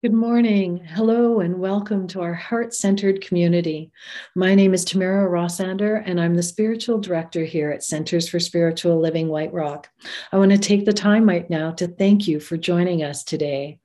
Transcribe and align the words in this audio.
Good 0.00 0.12
morning. 0.12 0.84
Hello, 0.84 1.40
and 1.40 1.58
welcome 1.58 2.06
to 2.08 2.20
our 2.20 2.32
heart 2.32 2.72
centered 2.72 3.20
community. 3.20 3.90
My 4.36 4.54
name 4.54 4.72
is 4.72 4.84
Tamara 4.84 5.28
Rossander, 5.28 5.96
and 6.06 6.20
I'm 6.20 6.36
the 6.36 6.42
spiritual 6.44 7.00
director 7.00 7.44
here 7.44 7.72
at 7.72 7.82
Centers 7.82 8.28
for 8.28 8.38
Spiritual 8.38 9.00
Living 9.00 9.26
White 9.26 9.52
Rock. 9.52 9.90
I 10.30 10.38
want 10.38 10.52
to 10.52 10.58
take 10.58 10.84
the 10.84 10.92
time 10.92 11.28
right 11.28 11.50
now 11.50 11.72
to 11.72 11.88
thank 11.88 12.28
you 12.28 12.38
for 12.38 12.56
joining 12.56 13.02
us 13.02 13.24
today. 13.24 13.80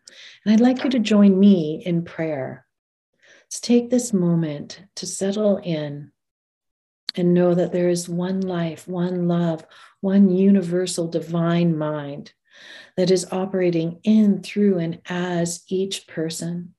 And 0.45 0.53
I'd 0.53 0.59
like 0.59 0.83
you 0.83 0.91
to 0.91 0.99
join 0.99 1.39
me 1.39 1.81
in 1.83 2.05
prayer. 2.05 2.67
Let's 3.45 3.59
take 3.59 3.89
this 3.89 4.13
moment 4.13 4.83
to 4.97 5.07
settle 5.07 5.57
in 5.57 6.11
and 7.15 7.33
know 7.33 7.55
that 7.55 7.71
there 7.71 7.89
is 7.89 8.07
one 8.07 8.41
life, 8.41 8.87
one 8.87 9.27
love, 9.27 9.65
one 10.01 10.29
universal 10.29 11.07
divine 11.07 11.75
mind 11.75 12.33
that 12.97 13.11
is 13.11 13.27
operating 13.31 13.99
in, 14.03 14.41
through, 14.41 14.77
and 14.79 15.01
as 15.07 15.63
each 15.67 16.07
person. 16.07 16.73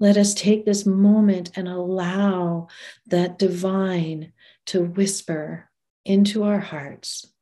Let 0.00 0.16
us 0.16 0.34
take 0.34 0.64
this 0.64 0.84
moment 0.84 1.52
and 1.54 1.68
allow 1.68 2.68
that 3.06 3.38
divine 3.38 4.32
to 4.66 4.82
whisper 4.82 5.70
into 6.04 6.42
our 6.42 6.58
hearts 6.58 7.32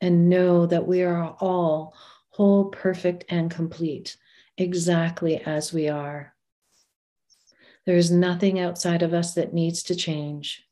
and 0.00 0.28
know 0.28 0.66
that 0.66 0.86
we 0.86 1.02
are 1.02 1.36
all 1.40 1.94
whole, 2.30 2.64
perfect, 2.66 3.24
and 3.28 3.50
complete, 3.50 4.16
exactly 4.58 5.40
as 5.40 5.72
we 5.72 5.88
are. 5.88 6.34
There 7.86 7.96
is 7.96 8.10
nothing 8.10 8.58
outside 8.58 9.02
of 9.02 9.14
us 9.14 9.34
that 9.34 9.54
needs 9.54 9.84
to 9.84 9.94
change. 9.94 10.64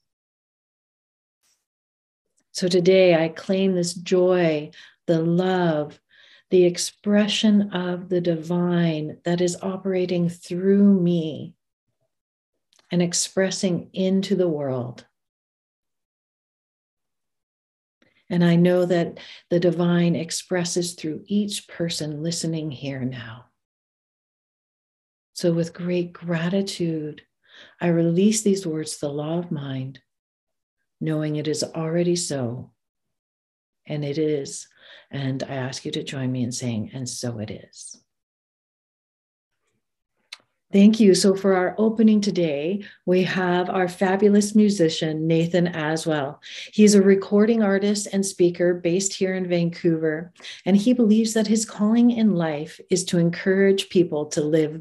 So 2.52 2.68
today 2.68 3.14
I 3.14 3.28
claim 3.28 3.74
this 3.74 3.94
joy, 3.94 4.70
the 5.06 5.20
love, 5.20 5.98
the 6.50 6.64
expression 6.64 7.70
of 7.72 8.10
the 8.10 8.20
divine 8.20 9.18
that 9.24 9.40
is 9.40 9.56
operating 9.62 10.28
through 10.28 11.00
me 11.00 11.54
and 12.90 13.00
expressing 13.00 13.88
into 13.94 14.36
the 14.36 14.48
world. 14.48 15.06
And 18.28 18.44
I 18.44 18.56
know 18.56 18.84
that 18.84 19.18
the 19.48 19.60
divine 19.60 20.14
expresses 20.14 20.92
through 20.92 21.24
each 21.26 21.68
person 21.68 22.22
listening 22.22 22.70
here 22.70 23.00
now. 23.00 23.46
So, 25.34 25.52
with 25.52 25.72
great 25.72 26.12
gratitude, 26.12 27.22
I 27.80 27.88
release 27.88 28.42
these 28.42 28.66
words, 28.66 28.98
the 28.98 29.08
law 29.08 29.38
of 29.38 29.50
mind, 29.50 30.00
knowing 31.02 31.36
it 31.36 31.48
is 31.48 31.64
already 31.64 32.16
so. 32.16 32.70
And 33.86 34.04
it 34.04 34.16
is. 34.16 34.68
And 35.10 35.42
I 35.42 35.56
ask 35.56 35.84
you 35.84 35.90
to 35.90 36.04
join 36.04 36.30
me 36.30 36.44
in 36.44 36.52
saying, 36.52 36.92
and 36.94 37.08
so 37.08 37.38
it 37.38 37.50
is. 37.50 37.98
Thank 40.72 41.00
you. 41.00 41.14
So, 41.14 41.34
for 41.34 41.54
our 41.54 41.74
opening 41.76 42.22
today, 42.22 42.82
we 43.04 43.24
have 43.24 43.68
our 43.68 43.88
fabulous 43.88 44.54
musician, 44.54 45.26
Nathan 45.26 45.66
Aswell. 45.66 46.38
He's 46.72 46.94
a 46.94 47.02
recording 47.02 47.62
artist 47.62 48.08
and 48.10 48.24
speaker 48.24 48.72
based 48.72 49.12
here 49.12 49.34
in 49.34 49.46
Vancouver, 49.46 50.32
and 50.64 50.74
he 50.74 50.94
believes 50.94 51.34
that 51.34 51.46
his 51.46 51.66
calling 51.66 52.10
in 52.10 52.36
life 52.36 52.80
is 52.88 53.04
to 53.06 53.18
encourage 53.18 53.90
people 53.90 54.26
to 54.26 54.40
live 54.40 54.80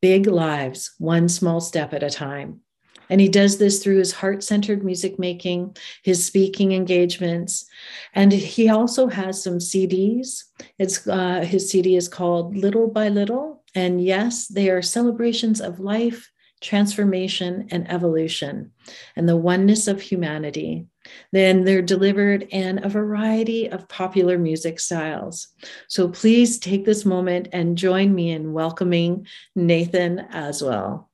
big 0.00 0.28
lives, 0.28 0.94
one 0.98 1.28
small 1.28 1.60
step 1.60 1.92
at 1.92 2.04
a 2.04 2.10
time. 2.10 2.60
And 3.08 3.20
he 3.20 3.28
does 3.28 3.58
this 3.58 3.82
through 3.82 3.98
his 3.98 4.12
heart 4.12 4.42
centered 4.42 4.84
music 4.84 5.18
making, 5.18 5.76
his 6.02 6.24
speaking 6.24 6.72
engagements. 6.72 7.66
And 8.14 8.32
he 8.32 8.68
also 8.68 9.08
has 9.08 9.42
some 9.42 9.58
CDs. 9.58 10.44
It's, 10.78 11.06
uh, 11.06 11.40
his 11.40 11.70
CD 11.70 11.96
is 11.96 12.08
called 12.08 12.56
Little 12.56 12.88
by 12.88 13.08
Little. 13.08 13.62
And 13.74 14.02
yes, 14.02 14.48
they 14.48 14.70
are 14.70 14.82
celebrations 14.82 15.60
of 15.60 15.80
life, 15.80 16.30
transformation, 16.60 17.68
and 17.70 17.90
evolution, 17.90 18.72
and 19.14 19.28
the 19.28 19.36
oneness 19.36 19.86
of 19.86 20.00
humanity. 20.00 20.86
Then 21.32 21.64
they're 21.64 21.82
delivered 21.82 22.42
in 22.50 22.84
a 22.84 22.88
variety 22.88 23.68
of 23.68 23.88
popular 23.88 24.38
music 24.38 24.80
styles. 24.80 25.48
So 25.88 26.08
please 26.08 26.58
take 26.58 26.84
this 26.84 27.04
moment 27.04 27.48
and 27.52 27.78
join 27.78 28.14
me 28.14 28.30
in 28.30 28.52
welcoming 28.52 29.26
Nathan 29.54 30.26
Aswell. 30.32 31.05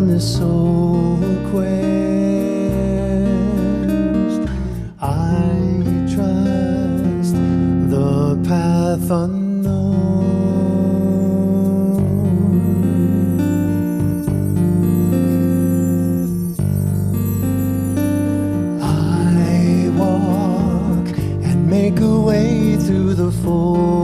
On 0.00 0.08
this 0.08 0.36
soul 0.38 1.18
quest. 1.50 1.70
I 4.98 5.52
trust 6.14 7.34
the 7.94 8.40
path 8.48 9.10
unknown. 9.10 9.60
I 18.80 19.90
walk 20.00 21.08
and 21.48 21.68
make 21.68 22.00
a 22.00 22.20
way 22.20 22.76
through 22.76 23.12
the 23.16 23.32
soul 23.32 23.99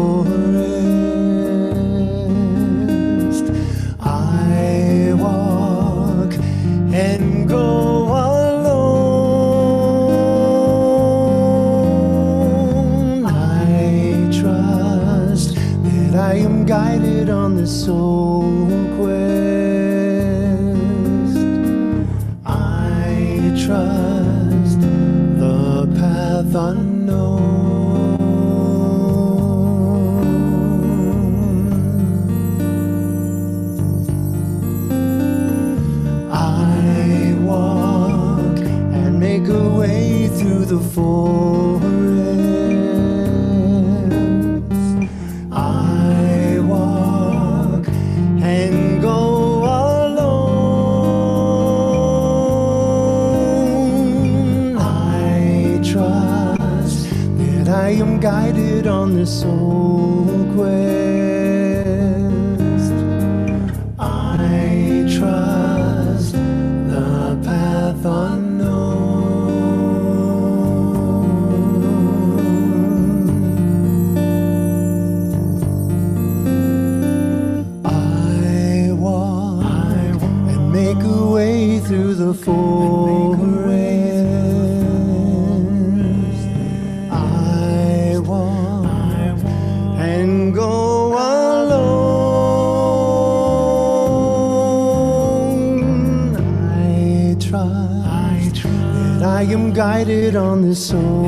quest. 100.17 100.63
this 100.63 100.91
try. 100.91 101.26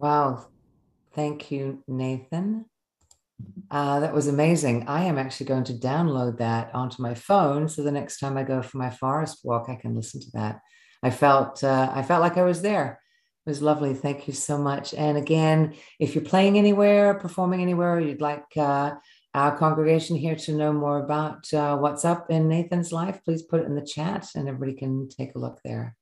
Wow. 0.00 0.46
Thank 1.14 1.50
you, 1.50 1.84
Nathan. 1.86 2.64
Uh, 3.70 4.00
that 4.00 4.14
was 4.14 4.28
amazing. 4.28 4.88
I 4.88 5.04
am 5.04 5.18
actually 5.18 5.46
going 5.46 5.64
to 5.64 5.74
download 5.74 6.38
that 6.38 6.74
onto 6.74 7.02
my 7.02 7.14
phone, 7.14 7.68
so 7.68 7.82
the 7.82 7.92
next 7.92 8.18
time 8.18 8.38
I 8.38 8.42
go 8.42 8.62
for 8.62 8.78
my 8.78 8.88
forest 8.88 9.40
walk, 9.44 9.68
I 9.68 9.76
can 9.76 9.94
listen 9.94 10.20
to 10.22 10.30
that. 10.32 10.60
I 11.02 11.10
felt 11.10 11.62
uh, 11.62 11.92
I 11.94 12.02
felt 12.02 12.22
like 12.22 12.38
I 12.38 12.44
was 12.44 12.62
there. 12.62 13.00
It 13.44 13.50
was 13.50 13.60
lovely. 13.60 13.92
Thank 13.92 14.26
you 14.26 14.32
so 14.32 14.56
much. 14.56 14.94
And 14.94 15.18
again, 15.18 15.74
if 15.98 16.14
you're 16.14 16.24
playing 16.24 16.56
anywhere, 16.56 17.14
performing 17.14 17.60
anywhere, 17.60 18.00
you'd 18.00 18.20
like 18.20 18.44
uh, 18.56 18.92
our 19.34 19.56
congregation 19.56 20.16
here 20.16 20.36
to 20.36 20.52
know 20.52 20.72
more 20.72 21.04
about 21.04 21.52
uh, 21.52 21.76
what's 21.76 22.04
up 22.06 22.30
in 22.30 22.48
Nathan's 22.48 22.90
life, 22.90 23.20
please 23.24 23.42
put 23.42 23.60
it 23.60 23.66
in 23.66 23.74
the 23.74 23.86
chat, 23.86 24.28
and 24.34 24.48
everybody 24.48 24.78
can 24.78 25.08
take 25.08 25.34
a 25.34 25.38
look 25.38 25.60
there. 25.62 25.96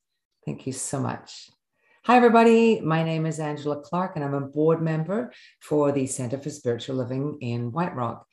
Thank 0.46 0.66
you 0.66 0.72
so 0.72 1.00
much. 1.00 1.50
Hi, 2.08 2.16
everybody. 2.16 2.80
My 2.80 3.02
name 3.02 3.26
is 3.26 3.38
Angela 3.38 3.82
Clark, 3.82 4.12
and 4.16 4.24
I'm 4.24 4.32
a 4.32 4.40
board 4.40 4.80
member 4.80 5.30
for 5.60 5.92
the 5.92 6.06
Center 6.06 6.38
for 6.38 6.48
Spiritual 6.48 6.96
Living 6.96 7.36
in 7.42 7.70
White 7.70 7.94
Rock. 7.94 8.26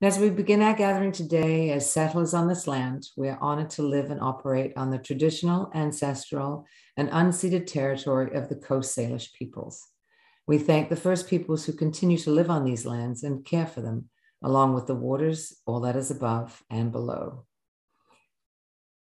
And 0.00 0.08
as 0.08 0.18
we 0.18 0.30
begin 0.30 0.62
our 0.62 0.74
gathering 0.74 1.12
today 1.12 1.70
as 1.70 1.88
settlers 1.88 2.34
on 2.34 2.48
this 2.48 2.66
land, 2.66 3.06
we 3.16 3.28
are 3.28 3.38
honored 3.40 3.70
to 3.70 3.82
live 3.82 4.10
and 4.10 4.20
operate 4.20 4.72
on 4.76 4.90
the 4.90 4.98
traditional, 4.98 5.70
ancestral, 5.76 6.66
and 6.96 7.08
unceded 7.10 7.68
territory 7.68 8.34
of 8.34 8.48
the 8.48 8.56
Coast 8.56 8.98
Salish 8.98 9.32
peoples. 9.32 9.86
We 10.48 10.58
thank 10.58 10.88
the 10.88 10.96
first 10.96 11.28
peoples 11.28 11.64
who 11.64 11.72
continue 11.72 12.18
to 12.18 12.32
live 12.32 12.50
on 12.50 12.64
these 12.64 12.84
lands 12.84 13.22
and 13.22 13.44
care 13.44 13.68
for 13.68 13.80
them, 13.80 14.08
along 14.42 14.74
with 14.74 14.88
the 14.88 14.96
waters, 14.96 15.56
all 15.66 15.78
that 15.82 15.94
is 15.94 16.10
above 16.10 16.64
and 16.68 16.90
below. 16.90 17.44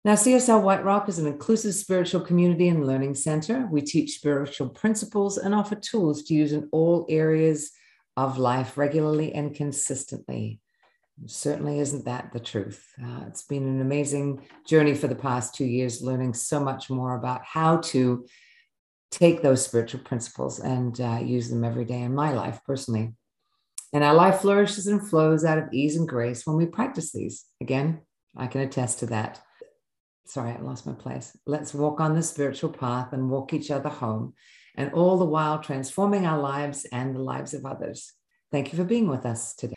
Now, 0.09 0.15
CSL 0.15 0.63
White 0.63 0.83
Rock 0.83 1.07
is 1.07 1.19
an 1.19 1.27
inclusive 1.27 1.75
spiritual 1.75 2.21
community 2.21 2.67
and 2.67 2.87
learning 2.87 3.13
center. 3.13 3.67
We 3.71 3.81
teach 3.81 4.15
spiritual 4.15 4.69
principles 4.69 5.37
and 5.37 5.53
offer 5.53 5.75
tools 5.75 6.23
to 6.23 6.33
use 6.33 6.51
in 6.51 6.67
all 6.71 7.05
areas 7.09 7.69
of 8.17 8.39
life 8.39 8.75
regularly 8.75 9.35
and 9.35 9.53
consistently. 9.53 10.61
Certainly 11.27 11.77
isn't 11.77 12.05
that 12.05 12.33
the 12.33 12.39
truth. 12.39 12.83
Uh, 12.99 13.25
it's 13.27 13.43
been 13.43 13.67
an 13.67 13.81
amazing 13.81 14.47
journey 14.65 14.95
for 14.95 15.05
the 15.05 15.13
past 15.13 15.53
two 15.53 15.65
years, 15.65 16.01
learning 16.01 16.33
so 16.33 16.59
much 16.59 16.89
more 16.89 17.15
about 17.15 17.45
how 17.45 17.77
to 17.77 18.25
take 19.11 19.43
those 19.43 19.63
spiritual 19.63 19.99
principles 19.99 20.59
and 20.59 20.99
uh, 20.99 21.19
use 21.21 21.51
them 21.51 21.63
every 21.63 21.85
day 21.85 22.01
in 22.01 22.15
my 22.15 22.33
life 22.33 22.61
personally. 22.65 23.13
And 23.93 24.03
our 24.03 24.15
life 24.15 24.39
flourishes 24.39 24.87
and 24.87 25.07
flows 25.07 25.45
out 25.45 25.59
of 25.59 25.71
ease 25.71 25.95
and 25.95 26.07
grace 26.07 26.47
when 26.47 26.57
we 26.57 26.65
practice 26.65 27.11
these. 27.11 27.45
Again, 27.61 28.01
I 28.35 28.47
can 28.47 28.61
attest 28.61 28.97
to 29.01 29.05
that 29.05 29.41
sorry, 30.29 30.51
I 30.51 30.61
lost 30.61 30.85
my 30.85 30.93
place. 30.93 31.35
Let's 31.47 31.73
walk 31.73 31.99
on 31.99 32.15
the 32.15 32.21
spiritual 32.21 32.69
path 32.69 33.13
and 33.13 33.31
walk 33.31 33.51
each 33.51 33.71
other 33.71 33.89
home, 33.89 34.33
and 34.75 34.93
all 34.93 35.17
the 35.17 35.25
while 35.25 35.59
transforming 35.59 36.25
our 36.25 36.39
lives 36.39 36.85
and 36.91 37.15
the 37.15 37.21
lives 37.21 37.55
of 37.55 37.65
others. 37.65 38.13
Thank 38.51 38.71
you 38.71 38.77
for 38.77 38.85
being 38.85 39.07
with 39.07 39.25
us 39.25 39.55
today. 39.55 39.73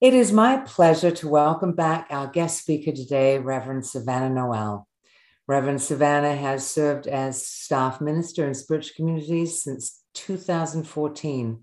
It 0.00 0.14
is 0.14 0.30
my 0.30 0.58
pleasure 0.58 1.10
to 1.10 1.28
welcome 1.28 1.72
back 1.72 2.06
our 2.10 2.28
guest 2.28 2.60
speaker 2.60 2.92
today, 2.92 3.38
Reverend 3.38 3.84
Savannah 3.84 4.32
Noel. 4.32 4.86
Reverend 5.48 5.82
Savannah 5.82 6.36
has 6.36 6.66
served 6.66 7.08
as 7.08 7.44
staff 7.44 8.00
minister 8.00 8.46
in 8.46 8.54
spiritual 8.54 8.94
communities 8.94 9.62
since 9.62 10.02
2014. 10.14 11.60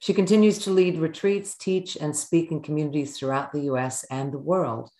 She 0.00 0.14
continues 0.14 0.58
to 0.60 0.70
lead 0.70 0.98
retreats, 0.98 1.56
teach, 1.56 1.96
and 1.96 2.16
speak 2.16 2.50
in 2.50 2.62
communities 2.62 3.16
throughout 3.16 3.52
the 3.52 3.62
US 3.72 4.04
and 4.04 4.32
the 4.32 4.38
world. 4.38 4.90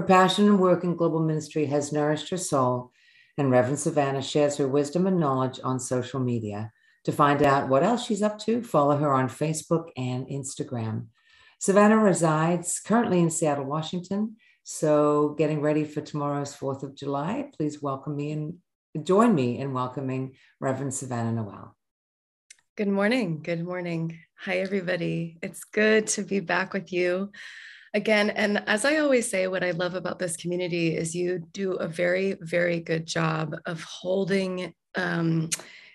Her 0.00 0.06
passion 0.06 0.46
and 0.46 0.58
work 0.58 0.82
in 0.82 0.96
global 0.96 1.20
ministry 1.20 1.66
has 1.66 1.92
nourished 1.92 2.30
her 2.30 2.38
soul, 2.38 2.90
and 3.36 3.50
Reverend 3.50 3.80
Savannah 3.80 4.22
shares 4.22 4.56
her 4.56 4.66
wisdom 4.66 5.06
and 5.06 5.20
knowledge 5.20 5.60
on 5.62 5.78
social 5.78 6.20
media. 6.20 6.72
To 7.04 7.12
find 7.12 7.42
out 7.42 7.68
what 7.68 7.82
else 7.82 8.06
she's 8.06 8.22
up 8.22 8.38
to, 8.46 8.62
follow 8.62 8.96
her 8.96 9.12
on 9.12 9.28
Facebook 9.28 9.90
and 9.98 10.26
Instagram. 10.26 11.08
Savannah 11.58 11.98
resides 11.98 12.80
currently 12.80 13.20
in 13.20 13.28
Seattle, 13.28 13.66
Washington. 13.66 14.36
So, 14.62 15.34
getting 15.36 15.60
ready 15.60 15.84
for 15.84 16.00
tomorrow's 16.00 16.56
4th 16.56 16.82
of 16.82 16.94
July, 16.94 17.50
please 17.54 17.82
welcome 17.82 18.16
me 18.16 18.32
and 18.32 18.54
join 19.06 19.34
me 19.34 19.58
in 19.58 19.74
welcoming 19.74 20.32
Reverend 20.60 20.94
Savannah 20.94 21.32
Noel. 21.32 21.76
Good 22.74 22.88
morning. 22.88 23.42
Good 23.42 23.62
morning. 23.62 24.18
Hi, 24.38 24.60
everybody. 24.60 25.36
It's 25.42 25.64
good 25.64 26.06
to 26.06 26.22
be 26.22 26.40
back 26.40 26.72
with 26.72 26.90
you 26.90 27.32
again 27.94 28.30
and 28.30 28.62
as 28.66 28.84
i 28.84 28.96
always 28.96 29.28
say 29.28 29.46
what 29.46 29.64
i 29.64 29.70
love 29.72 29.94
about 29.94 30.18
this 30.18 30.36
community 30.36 30.96
is 30.96 31.14
you 31.14 31.38
do 31.52 31.72
a 31.72 31.88
very 31.88 32.36
very 32.40 32.80
good 32.80 33.06
job 33.06 33.54
of 33.66 33.82
holding 33.82 34.72
um, 34.96 35.48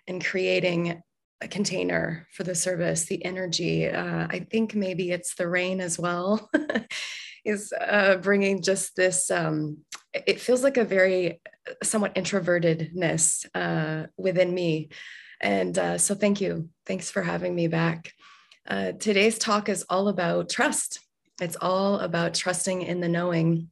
and 0.07 0.23
creating 0.23 1.01
a 1.41 1.47
container 1.47 2.25
for 2.31 2.43
the 2.43 2.55
service 2.55 3.05
the 3.05 3.23
energy. 3.25 3.87
Uh, 3.87 4.27
i 4.29 4.39
think 4.39 4.75
maybe 4.75 5.11
it's 5.11 5.35
the 5.35 5.47
rain 5.47 5.79
as 5.79 5.99
well 5.99 6.49
is 7.45 7.71
uh, 7.79 8.15
bringing 8.17 8.61
just 8.61 8.95
this 8.95 9.29
um, 9.31 9.77
it 10.25 10.39
feels 10.39 10.63
like 10.63 10.77
a 10.77 10.85
very 10.85 11.41
uh, 11.69 11.73
somewhat 11.83 12.15
introvertedness 12.15 13.45
uh, 13.53 14.07
within 14.17 14.53
me. 14.53 14.89
And 15.41 15.77
uh, 15.77 15.97
so 15.97 16.15
thank 16.15 16.41
you. 16.41 16.69
Thanks 16.85 17.11
for 17.11 17.21
having 17.21 17.53
me 17.53 17.67
back. 17.67 18.13
Uh, 18.67 18.93
today's 18.93 19.37
talk 19.37 19.69
is 19.69 19.85
all 19.89 20.07
about 20.07 20.49
trust 20.49 20.99
it's 21.41 21.57
all 21.59 21.99
about 21.99 22.33
trusting 22.33 22.81
in 22.81 23.01
the 23.01 23.09
knowing. 23.09 23.69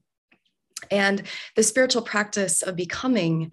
And 0.92 1.24
the 1.56 1.63
spiritual 1.63 2.01
practice 2.01 2.62
of 2.62 2.75
becoming 2.75 3.51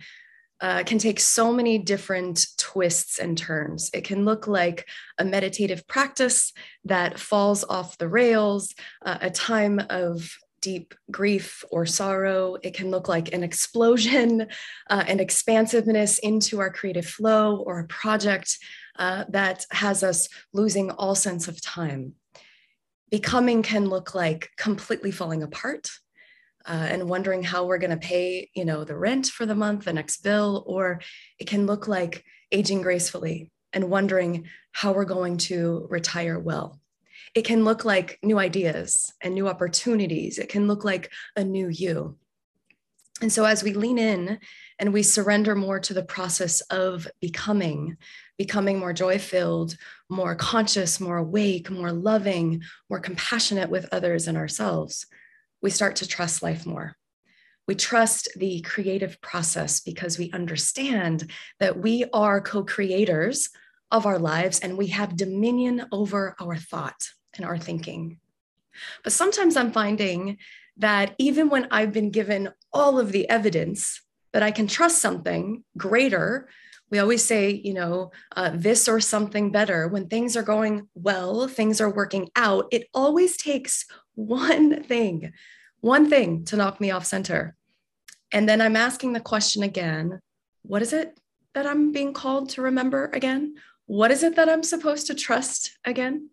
uh, 0.61 0.83
can 0.85 0.99
take 0.99 1.19
so 1.21 1.52
many 1.52 1.79
different 1.79 2.47
twists 2.59 3.19
and 3.19 3.37
turns. 3.37 3.90
It 3.95 4.05
can 4.05 4.25
look 4.25 4.47
like 4.47 4.87
a 5.19 5.25
meditative 5.25 5.87
practice 5.87 6.52
that 6.85 7.19
falls 7.19 7.64
off 7.64 7.97
the 7.97 8.09
rails, 8.09 8.75
uh, 9.05 9.19
a 9.23 9.31
time 9.31 9.81
of 9.88 10.37
deep 10.61 10.95
grief 11.11 11.64
or 11.71 11.87
sorrow. 11.87 12.57
It 12.62 12.75
can 12.75 12.90
look 12.90 13.09
like 13.09 13.33
an 13.33 13.43
explosion, 13.43 14.49
uh, 14.90 15.05
an 15.07 15.19
expansiveness 15.19 16.19
into 16.19 16.61
our 16.61 16.71
creative 16.71 17.07
flow, 17.07 17.57
or 17.57 17.81
a 17.81 17.87
project 17.87 18.59
uh, 18.99 19.25
that 19.31 19.64
has 19.71 20.02
us 20.02 20.29
losing 20.52 20.90
all 20.90 21.14
sense 21.14 21.49
of 21.49 21.62
time 21.62 22.14
becoming 23.11 23.62
can 23.62 23.87
look 23.87 24.14
like 24.14 24.50
completely 24.57 25.11
falling 25.11 25.43
apart 25.43 25.90
uh, 26.67 26.87
and 26.90 27.09
wondering 27.09 27.43
how 27.43 27.64
we're 27.64 27.79
going 27.79 27.90
to 27.90 27.97
pay 27.97 28.49
you 28.55 28.64
know 28.64 28.85
the 28.85 28.97
rent 28.97 29.26
for 29.26 29.47
the 29.47 29.55
month 29.55 29.85
the 29.85 29.93
next 29.93 30.23
bill 30.23 30.64
or 30.67 31.00
it 31.38 31.47
can 31.47 31.67
look 31.67 31.88
like 31.88 32.25
aging 32.52 32.83
gracefully 32.83 33.50
and 33.73 33.90
wondering 33.90 34.47
how 34.73 34.93
we're 34.93 35.05
going 35.05 35.37
to 35.37 35.87
retire 35.90 36.38
well. 36.38 36.81
It 37.35 37.45
can 37.45 37.64
look 37.64 37.85
like 37.85 38.19
new 38.23 38.38
ideas 38.38 39.12
and 39.21 39.35
new 39.35 39.49
opportunities. 39.49 40.38
It 40.38 40.49
can 40.49 40.67
look 40.67 40.85
like 40.85 41.12
a 41.37 41.45
new 41.45 41.69
you. 41.69 42.17
And 43.23 43.33
so 43.33 43.45
as 43.45 43.62
we 43.62 43.75
lean 43.75 43.99
in 43.99 44.38
and 44.79 44.93
we 44.93 45.02
surrender 45.02 45.55
more 45.55 45.79
to 45.81 45.95
the 45.95 46.02
process 46.02 46.61
of 46.62 47.07
becoming 47.21 47.99
becoming 48.40 48.78
more 48.78 48.94
joy 48.94 49.18
filled, 49.18 49.76
more 50.09 50.35
conscious, 50.35 50.99
more 50.99 51.18
awake, 51.18 51.70
more 51.70 51.92
loving, 51.92 52.62
more 52.88 52.99
compassionate 52.99 53.68
with 53.68 53.87
others 53.92 54.26
and 54.26 54.38
ourselves, 54.38 55.04
we 55.61 55.68
start 55.68 55.97
to 55.97 56.09
trust 56.09 56.42
life 56.42 56.64
more. 56.64 56.97
We 57.68 57.75
trust 57.75 58.30
the 58.37 58.62
creative 58.62 59.20
process 59.20 59.80
because 59.80 60.18
we 60.18 60.32
understand 60.32 61.30
that 61.59 61.76
we 61.76 62.06
are 62.14 62.40
co 62.40 62.64
creators 62.64 63.50
of 63.90 64.06
our 64.06 64.18
lives 64.18 64.61
and 64.61 64.78
we 64.78 64.87
have 64.87 65.18
dominion 65.18 65.85
over 65.92 66.35
our 66.40 66.56
thought 66.56 67.11
and 67.37 67.44
our 67.44 67.59
thinking. 67.59 68.20
But 69.04 69.12
sometimes 69.12 69.54
I'm 69.54 69.70
finding 69.70 70.38
that 70.78 71.14
even 71.18 71.50
when 71.50 71.68
I've 71.70 71.92
been 71.92 72.11
given 72.11 72.54
all 72.73 72.99
of 72.99 73.12
the 73.12 73.28
evidence 73.28 74.00
that 74.32 74.42
I 74.42 74.50
can 74.50 74.66
trust 74.66 75.02
something 75.02 75.62
greater 75.76 76.49
we 76.90 76.99
always 76.99 77.25
say, 77.25 77.50
you 77.50 77.75
know, 77.75 78.11
uh, 78.37 78.50
this 78.54 78.88
or 78.88 79.00
something 79.00 79.52
better. 79.52 79.88
When 79.88 80.09
things 80.09 80.37
are 80.37 80.42
going 80.42 80.88
well, 80.94 81.47
things 81.47 81.80
are 81.80 81.90
working 81.90 82.30
out, 82.37 82.66
it 82.73 82.88
always 82.92 83.37
takes 83.37 83.87
one 84.14 84.82
thing, 84.82 85.32
one 85.80 86.11
thing 86.11 86.44
to 86.47 86.56
knock 86.56 86.80
me 86.80 86.90
off 86.90 87.06
center. 87.06 87.56
And 88.32 88.49
then 88.49 88.61
I'm 88.61 88.76
asking 88.76 89.12
the 89.12 89.20
question 89.20 89.62
again 89.62 90.20
what 90.62 90.82
is 90.82 90.92
it 90.92 91.18
that 91.54 91.66
I'm 91.66 91.90
being 91.90 92.12
called 92.12 92.50
to 92.50 92.62
remember 92.62 93.11
again? 93.14 93.54
What 93.87 94.11
is 94.11 94.23
it 94.23 94.37
that 94.37 94.49
I'm 94.49 94.62
supposed 94.62 95.06
to 95.06 95.14
trust 95.14 95.78
again? 95.85 96.30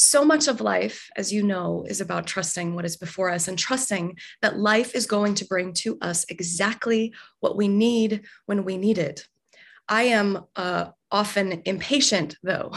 so 0.00 0.24
much 0.24 0.48
of 0.48 0.60
life, 0.60 1.10
as 1.16 1.32
you 1.32 1.42
know, 1.42 1.84
is 1.86 2.00
about 2.00 2.26
trusting 2.26 2.74
what 2.74 2.86
is 2.86 2.96
before 2.96 3.30
us 3.30 3.48
and 3.48 3.58
trusting 3.58 4.16
that 4.40 4.58
life 4.58 4.94
is 4.94 5.06
going 5.06 5.34
to 5.34 5.44
bring 5.44 5.74
to 5.74 5.98
us 6.00 6.24
exactly 6.28 7.12
what 7.40 7.56
we 7.56 7.68
need 7.68 8.22
when 8.46 8.64
we 8.64 8.78
need 8.78 8.96
it. 8.96 9.28
I 9.90 10.04
am 10.04 10.46
uh, 10.56 10.86
often 11.10 11.62
impatient, 11.64 12.36
though. 12.42 12.72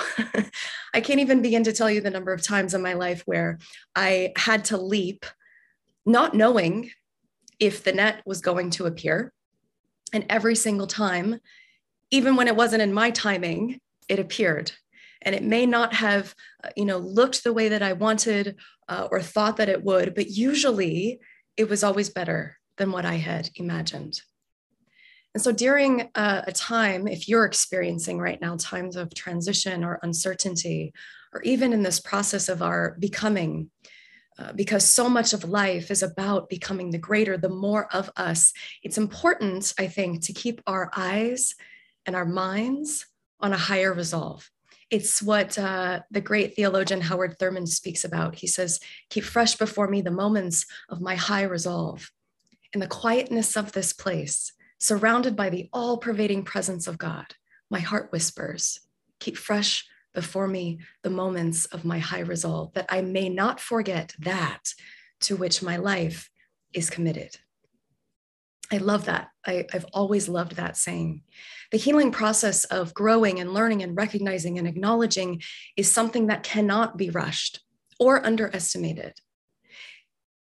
I 0.94 1.00
can't 1.00 1.20
even 1.20 1.42
begin 1.42 1.64
to 1.64 1.74
tell 1.74 1.90
you 1.90 2.02
the 2.02 2.10
number 2.10 2.34
of 2.34 2.44
times 2.44 2.74
in 2.74 2.82
my 2.82 2.94
life 2.94 3.22
where 3.26 3.60
I 3.96 4.34
had 4.36 4.66
to 4.66 4.78
leap, 4.78 5.26
not 6.06 6.34
knowing 6.34 6.90
if 7.60 7.84
the 7.84 7.94
net 7.94 8.24
was 8.26 8.42
going 8.42 8.72
to 8.72 8.88
appear. 8.88 9.32
And 10.12 10.26
every 10.28 10.56
single 10.56 10.88
time, 10.88 11.40
even 12.10 12.36
when 12.36 12.48
it 12.48 12.56
wasn't 12.56 12.82
in 12.82 12.94
my 12.94 13.12
timing, 13.12 13.80
it 14.10 14.20
appeared 14.20 14.72
and 15.22 15.34
it 15.34 15.44
may 15.44 15.66
not 15.66 15.94
have 15.94 16.36
uh, 16.64 16.70
you 16.76 16.86
know 16.86 16.98
looked 16.98 17.44
the 17.44 17.54
way 17.54 17.70
that 17.70 17.82
i 17.82 17.94
wanted 17.94 18.58
uh, 18.90 19.08
or 19.12 19.22
thought 19.22 19.58
that 19.58 19.70
it 19.70 19.84
would 19.84 20.14
but 20.14 20.30
usually 20.30 21.20
it 21.58 21.70
was 21.70 21.84
always 21.84 22.10
better 22.10 22.58
than 22.78 22.92
what 22.92 23.06
i 23.06 23.16
had 23.16 23.50
imagined 23.56 24.22
and 25.34 25.42
so 25.42 25.52
during 25.52 26.10
uh, 26.16 26.44
a 26.46 26.52
time 26.52 27.08
if 27.08 27.28
you're 27.28 27.46
experiencing 27.46 28.20
right 28.20 28.42
now 28.42 28.56
times 28.58 28.96
of 28.96 29.14
transition 29.14 29.84
or 29.84 30.00
uncertainty 30.04 30.94
or 31.34 31.42
even 31.42 31.74
in 31.74 31.84
this 31.84 32.00
process 32.00 32.50
of 32.50 32.62
our 32.62 32.96
becoming 33.00 33.70
uh, 34.40 34.52
because 34.54 34.88
so 34.88 35.08
much 35.08 35.34
of 35.34 35.44
life 35.44 35.92
is 35.92 36.02
about 36.02 36.50
becoming 36.50 36.90
the 36.90 36.98
greater, 36.98 37.38
the 37.38 37.50
more 37.50 37.88
of 37.94 38.10
us. 38.18 38.52
It's 38.82 38.98
important, 38.98 39.74
I 39.78 39.88
think, 39.88 40.24
to 40.26 40.34
keep 40.34 40.60
our 40.66 40.90
eyes 40.96 41.54
and 42.08 42.16
our 42.16 42.26
minds 42.26 43.06
on 43.40 43.54
a 43.54 43.58
higher 43.58 43.94
resolve. 43.94 44.50
It's 44.90 45.22
what 45.22 45.58
uh, 45.58 46.02
the 46.10 46.22
great 46.22 46.56
theologian 46.56 47.02
Howard 47.02 47.38
Thurman 47.38 47.68
speaks 47.68 48.04
about. 48.06 48.36
He 48.36 48.48
says, 48.48 48.80
Keep 49.10 49.24
fresh 49.24 49.56
before 49.56 49.88
me 49.88 50.02
the 50.02 50.12
moments 50.12 50.66
of 50.90 51.02
my 51.02 51.16
high 51.16 51.44
resolve. 51.44 52.12
In 52.74 52.80
the 52.80 52.88
quietness 52.88 53.56
of 53.56 53.72
this 53.72 53.94
place, 53.94 54.52
surrounded 54.84 55.36
by 55.36 55.50
the 55.50 55.70
all 55.72 55.98
pervading 55.98 56.44
presence 56.44 56.88
of 56.88 56.98
God, 56.98 57.26
my 57.70 57.80
heart 57.80 58.12
whispers, 58.12 58.80
Keep 59.20 59.38
fresh 59.38 59.86
before 60.14 60.48
me 60.48 60.80
the 61.02 61.10
moments 61.10 61.66
of 61.68 61.86
my 61.86 61.98
high 61.98 62.20
resolve, 62.20 62.74
that 62.74 62.88
I 62.90 63.02
may 63.02 63.30
not 63.30 63.62
forget 63.62 64.14
that 64.20 64.74
to 65.22 65.38
which 65.38 65.64
my 65.64 65.78
life 65.78 66.30
is 66.74 66.90
committed. 66.90 67.38
I 68.70 68.78
love 68.78 69.06
that. 69.06 69.30
I, 69.46 69.66
have 69.72 69.86
always 69.94 70.28
loved 70.28 70.58
that 70.58 70.76
saying. 70.76 71.22
The 71.72 71.78
healing 71.78 72.12
process 72.12 72.66
of 72.66 72.94
growing 72.94 73.40
and 73.40 73.54
learning 73.54 73.82
and 73.82 73.96
recognizing 73.96 74.58
and 74.58 74.68
acknowledging 74.68 75.42
is 75.78 75.90
something 75.90 76.28
that 76.28 76.44
cannot 76.44 76.98
be 76.98 77.10
rushed 77.10 77.62
or 77.98 78.26
underestimated. 78.26 79.14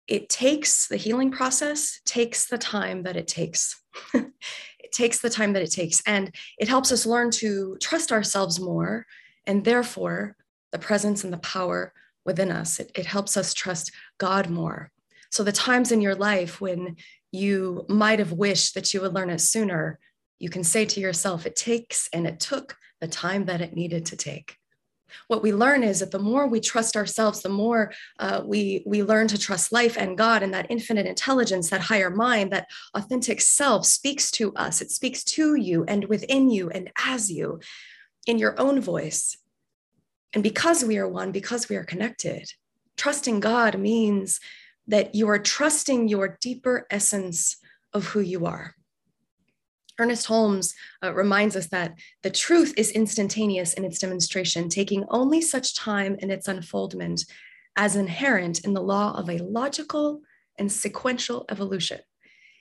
It 0.07 0.29
takes 0.29 0.87
the 0.87 0.99
healing 0.99 1.31
process, 1.31 2.01
takes 2.05 2.47
the 2.47 2.59
time 2.59 3.05
that 3.05 3.17
it 3.17 3.27
takes. 3.27 3.81
it 4.15 4.93
takes 4.93 5.21
the 5.21 5.31
time 5.31 5.53
that 5.53 5.63
it 5.63 5.71
takes. 5.71 6.03
And 6.07 6.35
it 6.59 6.69
helps 6.69 6.93
us 6.93 7.07
learn 7.07 7.31
to 7.33 7.77
trust 7.81 8.13
ourselves 8.13 8.61
more 8.61 9.07
and 9.47 9.65
therefore 9.65 10.37
the 10.73 10.79
presence 10.79 11.25
and 11.25 11.33
the 11.33 11.39
power 11.39 11.93
within 12.25 12.51
us. 12.51 12.81
It, 12.81 12.91
it 12.95 13.07
helps 13.07 13.37
us 13.37 13.55
trust 13.55 13.93
God 14.19 14.51
more. 14.51 14.91
So 15.31 15.43
the 15.43 15.53
times 15.53 15.93
in 15.93 16.01
your 16.01 16.15
life 16.15 16.61
when 16.61 16.97
you 17.33 17.85
might 17.89 18.19
have 18.19 18.33
wished 18.33 18.75
that 18.75 18.93
you 18.95 19.01
would 19.01 19.15
learn 19.15 19.31
it 19.31 19.41
sooner, 19.41 19.99
you 20.39 20.49
can 20.49 20.65
say 20.65 20.85
to 20.85 21.01
yourself, 21.01 21.47
it 21.47 21.57
takes 21.57 22.09
and 22.13 22.27
it 22.27 22.41
took 22.41 22.77
the 23.01 23.09
time 23.09 23.47
that 23.47 23.61
it 23.61 23.75
needed 23.75 24.07
to 24.07 24.17
take. 24.17 24.57
What 25.29 25.43
we 25.43 25.53
learn 25.53 25.83
is 25.83 26.01
that 26.01 26.11
the 26.11 26.19
more 26.19 26.47
we 26.47 26.61
trust 26.61 26.97
ourselves, 26.97 27.43
the 27.43 27.49
more 27.49 27.93
uh, 28.19 28.43
we, 28.45 28.83
we 28.87 29.03
learn 29.03 29.29
to 29.29 29.39
trust 29.39 29.73
life 29.73 29.97
and 29.97 30.17
God 30.17 30.43
and 30.43 30.53
that 30.55 30.71
infinite 30.71 31.07
intelligence, 31.07 31.71
that 31.71 31.81
higher 31.81 32.11
mind, 32.11 32.53
that 32.53 32.69
authentic 32.95 33.41
self 33.41 33.87
speaks 33.87 34.31
to 34.33 34.55
us. 34.55 34.81
It 34.81 34.91
speaks 34.91 35.25
to 35.25 35.55
you 35.57 35.85
and 35.87 36.05
within 36.07 36.51
you 36.51 36.71
and 36.71 36.91
as 37.05 37.31
you 37.31 37.61
in 38.27 38.39
your 38.39 38.61
own 38.61 38.81
voice. 38.81 39.37
And 40.33 40.43
because 40.43 40.85
we 40.85 40.99
are 40.99 41.09
one, 41.09 41.33
because 41.33 41.69
we 41.69 41.77
are 41.77 41.85
connected, 41.85 42.53
trusting 42.97 43.41
God 43.41 43.79
means 43.79 44.41
that 44.87 45.15
you 45.15 45.29
are 45.29 45.39
trusting 45.39 46.09
your 46.09 46.39
deeper 46.41 46.87
essence 46.91 47.57
of 47.93 48.07
who 48.09 48.21
you 48.21 48.47
are. 48.47 48.76
Ernest 49.99 50.27
Holmes 50.27 50.75
uh, 51.03 51.13
reminds 51.15 51.57
us 51.57 51.69
that 51.69 51.95
the 52.23 52.31
truth 52.31 52.75
is 52.77 52.91
instantaneous 52.91 53.75
in 53.75 53.85
its 53.85 53.99
demonstration, 53.99 54.69
taking 54.69 55.05
only 55.09 55.41
such 55.41 55.75
time 55.75 56.17
in 56.19 56.31
its 56.31 56.49
unfoldment 56.49 57.25
as 57.77 57.97
inherent 57.97 58.61
in 58.65 58.75
the 58.75 58.83
law 58.83 59.17
of 59.17 59.29
a 59.29 59.39
logical 59.39 60.21
and 60.59 60.71
sequential 60.71 61.45
evolution. 61.51 62.01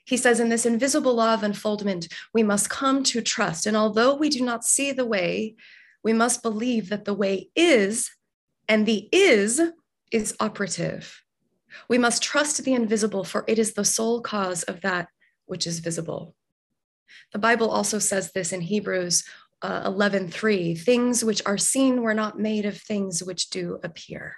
He 0.05 0.17
says, 0.17 0.39
in 0.39 0.49
this 0.49 0.65
invisible 0.65 1.15
law 1.15 1.33
of 1.33 1.43
unfoldment, 1.43 2.07
we 2.33 2.43
must 2.43 2.69
come 2.69 3.03
to 3.03 3.21
trust. 3.21 3.65
And 3.65 3.75
although 3.75 4.13
we 4.13 4.29
do 4.29 4.43
not 4.43 4.63
see 4.63 4.91
the 4.91 5.05
way, 5.05 5.55
we 6.03 6.13
must 6.13 6.43
believe 6.43 6.89
that 6.89 7.05
the 7.05 7.13
way 7.13 7.49
is, 7.55 8.11
and 8.67 8.85
the 8.85 9.09
is 9.11 9.61
is 10.11 10.35
operative. 10.39 11.23
We 11.89 11.97
must 11.97 12.21
trust 12.21 12.63
the 12.63 12.73
invisible, 12.73 13.23
for 13.23 13.43
it 13.47 13.57
is 13.57 13.73
the 13.73 13.83
sole 13.83 14.21
cause 14.21 14.63
of 14.63 14.81
that 14.81 15.07
which 15.45 15.65
is 15.65 15.79
visible. 15.79 16.35
The 17.33 17.39
Bible 17.39 17.69
also 17.69 17.99
says 17.99 18.31
this 18.31 18.51
in 18.53 18.61
Hebrews 18.61 19.23
uh, 19.61 19.83
11 19.85 20.29
3 20.29 20.75
things 20.75 21.23
which 21.23 21.41
are 21.45 21.57
seen 21.57 22.01
were 22.01 22.13
not 22.13 22.39
made 22.39 22.65
of 22.65 22.77
things 22.77 23.23
which 23.23 23.49
do 23.49 23.79
appear. 23.83 24.35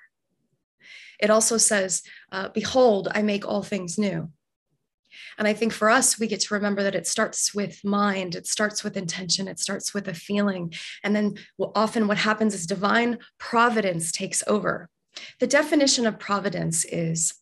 It 1.19 1.29
also 1.29 1.57
says, 1.57 2.03
uh, 2.31 2.50
Behold, 2.50 3.07
I 3.12 3.21
make 3.21 3.47
all 3.47 3.63
things 3.63 3.97
new. 3.97 4.29
And 5.38 5.47
I 5.47 5.53
think 5.53 5.74
for 5.74 5.89
us, 5.89 6.19
we 6.19 6.27
get 6.27 6.41
to 6.41 6.53
remember 6.53 6.83
that 6.83 6.95
it 6.95 7.07
starts 7.07 7.53
with 7.53 7.83
mind, 7.83 8.36
it 8.36 8.47
starts 8.47 8.83
with 8.83 8.97
intention, 8.97 9.47
it 9.47 9.59
starts 9.59 9.93
with 9.93 10.07
a 10.07 10.13
feeling. 10.13 10.74
And 11.03 11.15
then 11.15 11.36
often 11.75 12.07
what 12.07 12.17
happens 12.17 12.53
is 12.53 12.65
divine 12.65 13.19
providence 13.38 14.12
takes 14.12 14.43
over. 14.47 14.89
The 15.39 15.47
definition 15.47 16.05
of 16.05 16.19
providence 16.19 16.86
is 16.86 17.36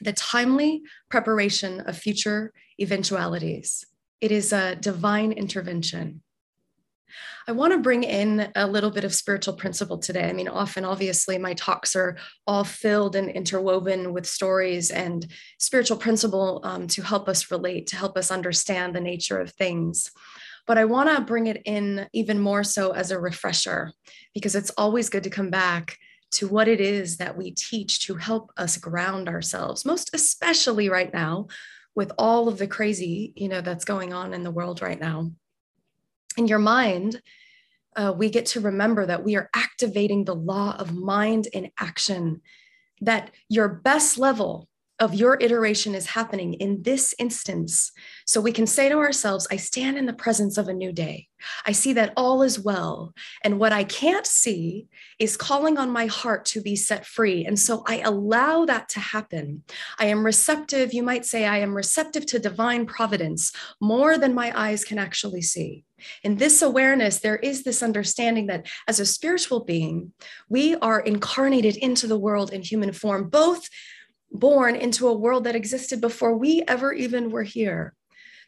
the 0.00 0.12
timely 0.12 0.82
preparation 1.10 1.80
of 1.80 1.96
future 1.96 2.52
eventualities. 2.80 3.84
It 4.22 4.30
is 4.30 4.52
a 4.52 4.76
divine 4.76 5.32
intervention. 5.32 6.22
I 7.48 7.52
want 7.52 7.72
to 7.72 7.80
bring 7.80 8.04
in 8.04 8.52
a 8.54 8.68
little 8.68 8.92
bit 8.92 9.02
of 9.02 9.12
spiritual 9.12 9.54
principle 9.54 9.98
today. 9.98 10.28
I 10.28 10.32
mean, 10.32 10.46
often, 10.46 10.84
obviously, 10.84 11.38
my 11.38 11.54
talks 11.54 11.96
are 11.96 12.16
all 12.46 12.62
filled 12.62 13.16
and 13.16 13.28
interwoven 13.28 14.12
with 14.12 14.24
stories 14.24 14.92
and 14.92 15.26
spiritual 15.58 15.96
principle 15.96 16.60
um, 16.62 16.86
to 16.86 17.02
help 17.02 17.28
us 17.28 17.50
relate, 17.50 17.88
to 17.88 17.96
help 17.96 18.16
us 18.16 18.30
understand 18.30 18.94
the 18.94 19.00
nature 19.00 19.40
of 19.40 19.50
things. 19.50 20.12
But 20.68 20.78
I 20.78 20.84
want 20.84 21.10
to 21.10 21.24
bring 21.24 21.48
it 21.48 21.60
in 21.64 22.06
even 22.12 22.38
more 22.38 22.62
so 22.62 22.92
as 22.92 23.10
a 23.10 23.18
refresher, 23.18 23.92
because 24.34 24.54
it's 24.54 24.70
always 24.78 25.08
good 25.08 25.24
to 25.24 25.30
come 25.30 25.50
back 25.50 25.98
to 26.30 26.46
what 26.46 26.68
it 26.68 26.80
is 26.80 27.16
that 27.16 27.36
we 27.36 27.50
teach 27.50 28.06
to 28.06 28.14
help 28.14 28.52
us 28.56 28.76
ground 28.76 29.28
ourselves, 29.28 29.84
most 29.84 30.14
especially 30.14 30.88
right 30.88 31.12
now 31.12 31.48
with 31.94 32.12
all 32.18 32.48
of 32.48 32.58
the 32.58 32.66
crazy, 32.66 33.32
you 33.36 33.48
know, 33.48 33.60
that's 33.60 33.84
going 33.84 34.12
on 34.12 34.32
in 34.34 34.42
the 34.42 34.50
world 34.50 34.82
right 34.82 35.00
now. 35.00 35.30
In 36.36 36.48
your 36.48 36.58
mind, 36.58 37.20
uh, 37.96 38.14
we 38.16 38.30
get 38.30 38.46
to 38.46 38.60
remember 38.60 39.04
that 39.04 39.24
we 39.24 39.36
are 39.36 39.50
activating 39.54 40.24
the 40.24 40.34
law 40.34 40.74
of 40.78 40.94
mind 40.94 41.48
in 41.52 41.70
action, 41.78 42.40
that 43.02 43.30
your 43.48 43.68
best 43.68 44.16
level 44.16 44.68
of 45.02 45.14
your 45.14 45.36
iteration 45.40 45.96
is 45.96 46.06
happening 46.06 46.54
in 46.54 46.80
this 46.82 47.12
instance. 47.18 47.90
So 48.24 48.40
we 48.40 48.52
can 48.52 48.68
say 48.68 48.88
to 48.88 48.98
ourselves, 48.98 49.48
I 49.50 49.56
stand 49.56 49.98
in 49.98 50.06
the 50.06 50.12
presence 50.12 50.56
of 50.56 50.68
a 50.68 50.72
new 50.72 50.92
day. 50.92 51.26
I 51.66 51.72
see 51.72 51.92
that 51.94 52.12
all 52.16 52.44
is 52.44 52.60
well. 52.60 53.12
And 53.42 53.58
what 53.58 53.72
I 53.72 53.82
can't 53.82 54.28
see 54.28 54.86
is 55.18 55.36
calling 55.36 55.76
on 55.76 55.90
my 55.90 56.06
heart 56.06 56.44
to 56.46 56.62
be 56.62 56.76
set 56.76 57.04
free. 57.04 57.44
And 57.44 57.58
so 57.58 57.82
I 57.88 57.98
allow 57.98 58.64
that 58.66 58.88
to 58.90 59.00
happen. 59.00 59.64
I 59.98 60.04
am 60.06 60.24
receptive. 60.24 60.94
You 60.94 61.02
might 61.02 61.26
say, 61.26 61.46
I 61.46 61.58
am 61.58 61.74
receptive 61.74 62.24
to 62.26 62.38
divine 62.38 62.86
providence 62.86 63.50
more 63.80 64.18
than 64.18 64.34
my 64.34 64.52
eyes 64.54 64.84
can 64.84 65.00
actually 65.00 65.42
see. 65.42 65.84
In 66.22 66.36
this 66.36 66.62
awareness, 66.62 67.18
there 67.18 67.36
is 67.36 67.64
this 67.64 67.82
understanding 67.82 68.46
that 68.46 68.66
as 68.88 69.00
a 69.00 69.06
spiritual 69.06 69.64
being, 69.64 70.12
we 70.48 70.76
are 70.76 71.00
incarnated 71.00 71.76
into 71.76 72.06
the 72.06 72.18
world 72.18 72.52
in 72.52 72.62
human 72.62 72.92
form, 72.92 73.28
both 73.28 73.68
born 74.32 74.74
into 74.74 75.08
a 75.08 75.14
world 75.14 75.44
that 75.44 75.56
existed 75.56 76.00
before 76.00 76.36
we 76.36 76.62
ever 76.66 76.92
even 76.92 77.30
were 77.30 77.42
here. 77.42 77.94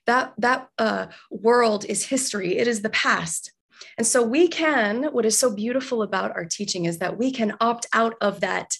That, 0.07 0.35
that 0.39 0.69
uh, 0.79 1.07
world 1.31 1.85
is 1.87 2.07
history, 2.07 2.59
it 2.59 2.67
is 2.67 2.83
the 2.83 2.91
past. 2.91 3.53
And 3.97 4.07
so 4.07 4.23
we 4.23 4.49
can, 4.49 5.05
what 5.05 5.25
is 5.25 5.39
so 5.39 5.55
beautiful 5.55 6.03
about 6.03 6.33
our 6.33 6.45
teaching 6.45 6.85
is 6.85 6.99
that 6.99 7.17
we 7.19 7.31
can 7.31 7.57
opt 7.61 7.87
out 7.93 8.15
of 8.21 8.41
that 8.41 8.77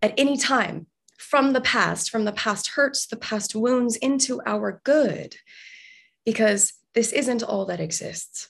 at 0.00 0.14
any 0.16 0.36
time 0.36 0.86
from 1.18 1.52
the 1.52 1.60
past, 1.60 2.10
from 2.10 2.24
the 2.24 2.32
past 2.32 2.68
hurts, 2.68 3.06
the 3.06 3.16
past 3.16 3.54
wounds 3.54 3.96
into 3.96 4.40
our 4.46 4.80
good, 4.84 5.36
because 6.24 6.74
this 6.94 7.12
isn't 7.12 7.42
all 7.42 7.66
that 7.66 7.80
exists. 7.80 8.48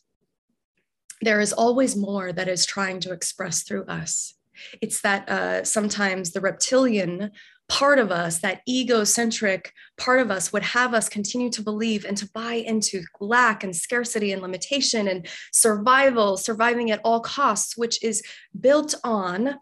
There 1.21 1.41
is 1.41 1.53
always 1.53 1.97
more 1.97 2.33
that 2.33 2.49
is 2.49 2.67
trying 2.67 3.01
to 3.01 3.13
express 3.13 3.63
through 3.63 3.85
us. 3.85 4.35
It's 4.81 5.01
that 5.01 5.29
uh, 5.29 5.65
sometimes 5.65 6.31
the 6.31 6.41
reptilian 6.41 7.31
part 7.69 7.99
of 7.99 8.11
us, 8.11 8.39
that 8.41 8.61
egocentric 8.69 9.73
part 9.97 10.21
of 10.21 10.31
us, 10.31 10.53
would 10.53 10.63
have 10.63 10.95
us 10.95 11.09
continue 11.09 11.51
to 11.51 11.63
believe 11.63 12.05
and 12.05 12.17
to 12.17 12.29
buy 12.31 12.55
into 12.55 13.03
lack 13.21 13.65
and 13.65 13.75
scarcity 13.75 14.33
and 14.33 14.43
limitation 14.43 15.09
and 15.09 15.27
survival, 15.53 16.37
surviving 16.37 16.91
at 16.91 17.01
all 17.05 17.21
costs, 17.21 17.77
which 17.77 18.03
is 18.03 18.23
built 18.61 18.95
on 19.03 19.59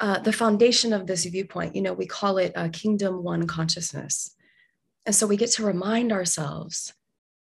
uh, 0.00 0.18
the 0.18 0.32
foundation 0.32 0.92
of 0.92 1.06
this 1.06 1.24
viewpoint. 1.24 1.74
You 1.74 1.82
know, 1.82 1.94
we 1.94 2.06
call 2.06 2.38
it 2.38 2.52
a 2.54 2.68
kingdom 2.68 3.22
one 3.22 3.46
consciousness. 3.46 4.34
And 5.06 5.14
so 5.14 5.26
we 5.26 5.36
get 5.36 5.52
to 5.52 5.64
remind 5.64 6.12
ourselves 6.12 6.92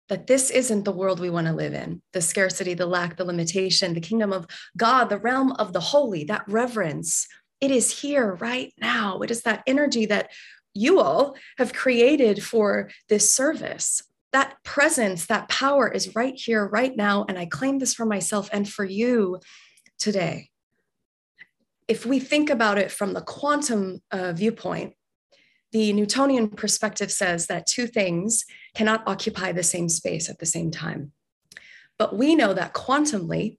that 0.10 0.28
this 0.28 0.52
isn't 0.52 0.84
the 0.84 0.92
world 0.92 1.20
we 1.20 1.30
want 1.30 1.48
to 1.48 1.54
live 1.54 1.74
in 1.74 2.02
the 2.12 2.22
scarcity, 2.22 2.74
the 2.74 2.86
lack, 2.86 3.16
the 3.16 3.24
limitation, 3.24 3.94
the 3.94 4.02
kingdom 4.02 4.34
of 4.34 4.46
God, 4.76 5.06
the 5.06 5.18
realm 5.18 5.54
of 5.54 5.72
the 5.74 5.80
holy, 5.80 6.26
that 6.26 6.44
reverence, 6.48 7.28
it 7.63 7.72
is 7.72 8.01
here 8.01 8.36
right 8.41 8.74
now. 8.77 9.22
It 9.22 9.32
is 9.32 9.43
that 9.43 9.63
energy 9.65 10.05
that 10.08 10.32
you 10.74 11.00
all 11.00 11.38
have 11.58 11.72
created 11.72 12.43
for 12.43 12.89
this 13.08 13.34
service. 13.34 14.03
That 14.34 14.62
presence, 14.65 15.27
that 15.27 15.48
power 15.48 15.88
is 15.89 16.13
right 16.13 16.34
here, 16.36 16.67
right 16.67 16.93
now. 16.93 17.24
And 17.29 17.39
I 17.39 17.46
claim 17.46 17.79
this 17.79 17.93
for 17.93 18.05
myself 18.05 18.50
and 18.51 18.67
for 18.67 18.84
you 18.84 19.39
today. 19.98 20.50
If 21.88 22.05
we 22.05 22.20
think 22.20 22.50
about 22.50 22.77
it 22.77 22.91
from 22.91 23.13
the 23.13 23.22
quantum 23.22 24.01
uh, 24.12 24.34
viewpoint, 24.34 24.96
the 25.72 25.93
Newtonian 25.93 26.50
perspective 26.50 27.13
says 27.13 27.48
that 27.48 27.65
two 27.65 27.88
things 27.88 28.43
cannot 28.75 29.08
occupy 29.08 29.53
the 29.53 29.63
same 29.63 29.88
space 29.88 30.29
at 30.29 30.39
the 30.39 30.46
same 30.46 30.70
time. 30.70 31.13
But 31.98 32.17
we 32.17 32.36
know 32.36 32.53
that 32.53 32.74
quantumly, 32.74 33.58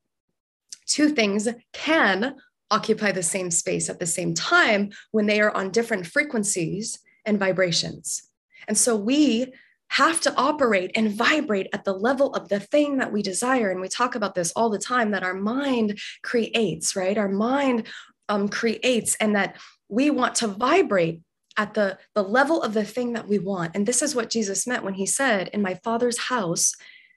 two 0.86 1.08
things 1.08 1.48
can 1.72 2.34
occupy 2.74 3.12
the 3.12 3.22
same 3.22 3.50
space 3.50 3.88
at 3.88 4.00
the 4.00 4.06
same 4.06 4.34
time 4.34 4.90
when 5.12 5.26
they 5.26 5.40
are 5.40 5.56
on 5.56 5.70
different 5.70 6.06
frequencies 6.06 6.98
and 7.24 7.38
vibrations. 7.38 8.22
And 8.66 8.76
so 8.76 8.96
we 8.96 9.52
have 9.88 10.20
to 10.22 10.34
operate 10.34 10.90
and 10.96 11.12
vibrate 11.12 11.68
at 11.72 11.84
the 11.84 11.92
level 11.92 12.34
of 12.34 12.48
the 12.48 12.58
thing 12.58 12.98
that 12.98 13.12
we 13.12 13.22
desire. 13.22 13.70
And 13.70 13.80
we 13.80 13.88
talk 13.88 14.16
about 14.16 14.34
this 14.34 14.52
all 14.56 14.70
the 14.70 14.78
time 14.78 15.12
that 15.12 15.22
our 15.22 15.34
mind 15.34 16.00
creates, 16.22 16.96
right? 16.96 17.16
Our 17.16 17.28
mind 17.28 17.86
um, 18.28 18.48
creates, 18.48 19.14
and 19.16 19.36
that 19.36 19.56
we 19.88 20.10
want 20.10 20.34
to 20.36 20.48
vibrate 20.48 21.20
at 21.56 21.74
the, 21.74 21.98
the 22.14 22.24
level 22.24 22.60
of 22.62 22.74
the 22.74 22.84
thing 22.84 23.12
that 23.12 23.28
we 23.28 23.38
want. 23.38 23.76
And 23.76 23.86
this 23.86 24.02
is 24.02 24.14
what 24.14 24.30
Jesus 24.30 24.66
meant 24.66 24.82
when 24.82 24.94
he 24.94 25.06
said, 25.06 25.48
In 25.52 25.62
my 25.62 25.74
Father's 25.84 26.18
house, 26.18 26.72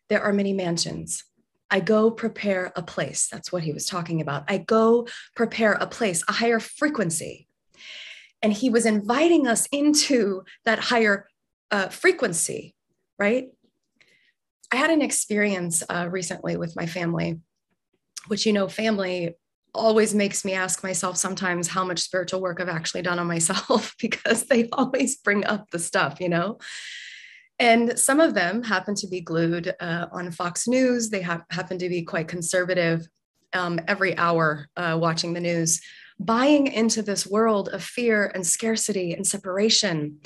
there 0.09 0.21
are 0.21 0.33
many 0.33 0.53
mansions. 0.53 1.23
I 1.69 1.79
go 1.79 2.11
prepare 2.11 2.71
a 2.75 2.81
place. 2.81 3.27
That's 3.27 3.51
what 3.51 3.63
he 3.63 3.73
was 3.73 3.85
talking 3.85 4.21
about. 4.21 4.45
I 4.47 4.57
go 4.57 5.07
prepare 5.35 5.73
a 5.73 5.87
place, 5.87 6.23
a 6.27 6.33
higher 6.33 6.59
frequency. 6.59 7.47
And 8.41 8.53
he 8.53 8.69
was 8.69 8.85
inviting 8.85 9.47
us 9.47 9.67
into 9.71 10.43
that 10.65 10.79
higher 10.79 11.27
uh, 11.71 11.89
frequency, 11.89 12.75
right? 13.19 13.49
I 14.71 14.75
had 14.75 14.89
an 14.89 15.01
experience 15.01 15.83
uh, 15.89 16.07
recently 16.09 16.57
with 16.57 16.75
my 16.75 16.85
family, 16.85 17.39
which, 18.27 18.45
you 18.45 18.53
know, 18.53 18.67
family 18.67 19.35
always 19.73 20.13
makes 20.13 20.43
me 20.43 20.53
ask 20.53 20.83
myself 20.83 21.17
sometimes 21.17 21.67
how 21.67 21.83
much 21.83 21.99
spiritual 21.99 22.41
work 22.41 22.59
I've 22.59 22.69
actually 22.69 23.01
done 23.01 23.19
on 23.19 23.27
myself 23.27 23.95
because 24.01 24.45
they 24.45 24.69
always 24.71 25.17
bring 25.17 25.45
up 25.45 25.69
the 25.71 25.79
stuff, 25.79 26.19
you 26.19 26.29
know? 26.29 26.59
And 27.59 27.97
some 27.97 28.19
of 28.19 28.33
them 28.35 28.63
happen 28.63 28.93
to 28.95 29.07
be 29.07 29.21
glued 29.21 29.73
uh, 29.79 30.07
on 30.11 30.31
Fox 30.31 30.67
News. 30.67 31.09
They 31.09 31.21
have, 31.21 31.43
happen 31.49 31.79
to 31.79 31.89
be 31.89 32.03
quite 32.03 32.27
conservative 32.27 33.07
um, 33.53 33.79
every 33.87 34.15
hour 34.17 34.67
uh, 34.77 34.97
watching 34.99 35.33
the 35.33 35.39
news, 35.39 35.81
buying 36.19 36.67
into 36.67 37.01
this 37.01 37.25
world 37.25 37.69
of 37.69 37.83
fear 37.83 38.31
and 38.33 38.45
scarcity 38.45 39.13
and 39.13 39.25
separation. 39.25 40.19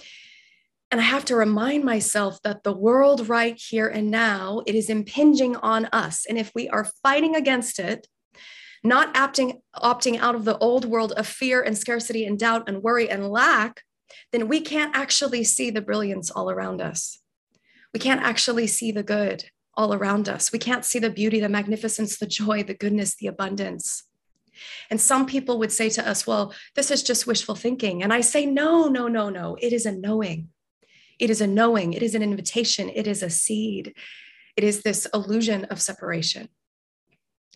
And 0.89 0.99
I 0.99 1.05
have 1.05 1.23
to 1.25 1.37
remind 1.37 1.85
myself 1.85 2.41
that 2.43 2.63
the 2.63 2.75
world 2.75 3.29
right 3.29 3.57
here 3.57 3.87
and 3.87 4.11
now, 4.11 4.61
it 4.67 4.75
is 4.75 4.89
impinging 4.89 5.55
on 5.55 5.85
us. 5.85 6.25
And 6.27 6.37
if 6.37 6.51
we 6.53 6.67
are 6.67 6.91
fighting 7.01 7.35
against 7.35 7.79
it, 7.79 8.07
not 8.83 9.13
opting, 9.13 9.61
opting 9.75 10.19
out 10.19 10.35
of 10.35 10.43
the 10.43 10.57
old 10.57 10.83
world 10.83 11.13
of 11.13 11.27
fear 11.27 11.61
and 11.61 11.77
scarcity 11.77 12.25
and 12.25 12.37
doubt 12.37 12.67
and 12.67 12.83
worry 12.83 13.09
and 13.09 13.29
lack, 13.29 13.83
then 14.33 14.49
we 14.49 14.59
can't 14.59 14.93
actually 14.93 15.45
see 15.45 15.69
the 15.69 15.81
brilliance 15.81 16.29
all 16.29 16.49
around 16.49 16.81
us 16.81 17.20
we 17.93 17.99
can't 17.99 18.21
actually 18.21 18.67
see 18.67 18.91
the 18.91 19.03
good 19.03 19.45
all 19.75 19.93
around 19.93 20.27
us. 20.27 20.51
We 20.51 20.59
can't 20.59 20.85
see 20.85 20.99
the 20.99 21.09
beauty, 21.09 21.39
the 21.39 21.49
magnificence, 21.49 22.17
the 22.17 22.27
joy, 22.27 22.63
the 22.63 22.73
goodness, 22.73 23.15
the 23.15 23.27
abundance. 23.27 24.03
And 24.89 24.99
some 24.99 25.25
people 25.25 25.57
would 25.59 25.71
say 25.71 25.89
to 25.89 26.07
us, 26.07 26.27
well, 26.27 26.53
this 26.75 26.91
is 26.91 27.03
just 27.03 27.25
wishful 27.25 27.55
thinking. 27.55 28.03
And 28.03 28.13
I 28.13 28.21
say, 28.21 28.45
no, 28.45 28.87
no, 28.87 29.07
no, 29.07 29.29
no. 29.29 29.57
It 29.59 29.73
is 29.73 29.85
a 29.85 29.91
knowing. 29.91 30.49
It 31.19 31.29
is 31.29 31.41
a 31.41 31.47
knowing. 31.47 31.93
It 31.93 32.03
is 32.03 32.15
an 32.15 32.23
invitation. 32.23 32.89
It 32.89 33.07
is 33.07 33.23
a 33.23 33.29
seed. 33.29 33.93
It 34.55 34.63
is 34.63 34.81
this 34.81 35.07
illusion 35.13 35.65
of 35.65 35.81
separation. 35.81 36.49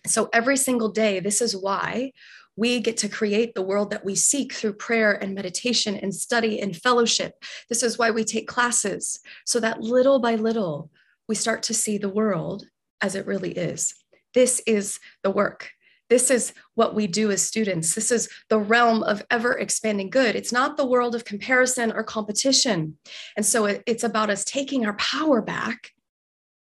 So 0.06 0.30
every 0.32 0.58
single 0.58 0.90
day, 0.90 1.20
this 1.20 1.42
is 1.42 1.56
why 1.56 2.12
we 2.56 2.80
get 2.80 2.98
to 2.98 3.10
create 3.10 3.54
the 3.54 3.62
world 3.62 3.90
that 3.92 4.06
we 4.06 4.16
seek 4.16 4.54
through 4.54 4.74
prayer 4.74 5.12
and 5.12 5.36
meditation 5.36 5.96
and 5.96 6.14
study 6.14 6.60
and 6.60 6.76
fellowship. 6.76 7.44
This 7.70 7.84
is 7.84 7.98
why 7.98 8.12
we 8.12 8.24
take 8.24 8.48
classes, 8.48 9.20
so 9.46 9.60
that 9.60 9.82
little 9.82 10.20
by 10.20 10.36
little, 10.36 10.90
we 11.28 11.36
start 11.36 11.64
to 11.64 11.74
see 11.74 11.98
the 11.98 12.10
world 12.10 12.66
as 13.02 13.16
it 13.16 13.26
really 13.26 13.52
is. 13.52 13.96
This 14.34 14.62
is 14.66 15.00
the 15.24 15.32
work. 15.32 15.72
This 16.10 16.30
is 16.30 16.54
what 16.76 16.94
we 16.94 17.08
do 17.08 17.32
as 17.32 17.42
students. 17.42 17.96
This 17.96 18.12
is 18.12 18.30
the 18.50 18.60
realm 18.60 19.02
of 19.04 19.26
ever 19.32 19.54
expanding 19.54 20.10
good. 20.10 20.36
It's 20.36 20.52
not 20.52 20.78
the 20.78 20.86
world 20.86 21.16
of 21.16 21.26
comparison 21.26 21.92
or 21.92 22.04
competition. 22.04 22.98
And 23.36 23.46
so 23.46 23.66
it's 23.66 24.04
about 24.04 24.30
us 24.30 24.46
taking 24.46 24.86
our 24.86 24.94
power 24.98 25.42
back 25.42 25.94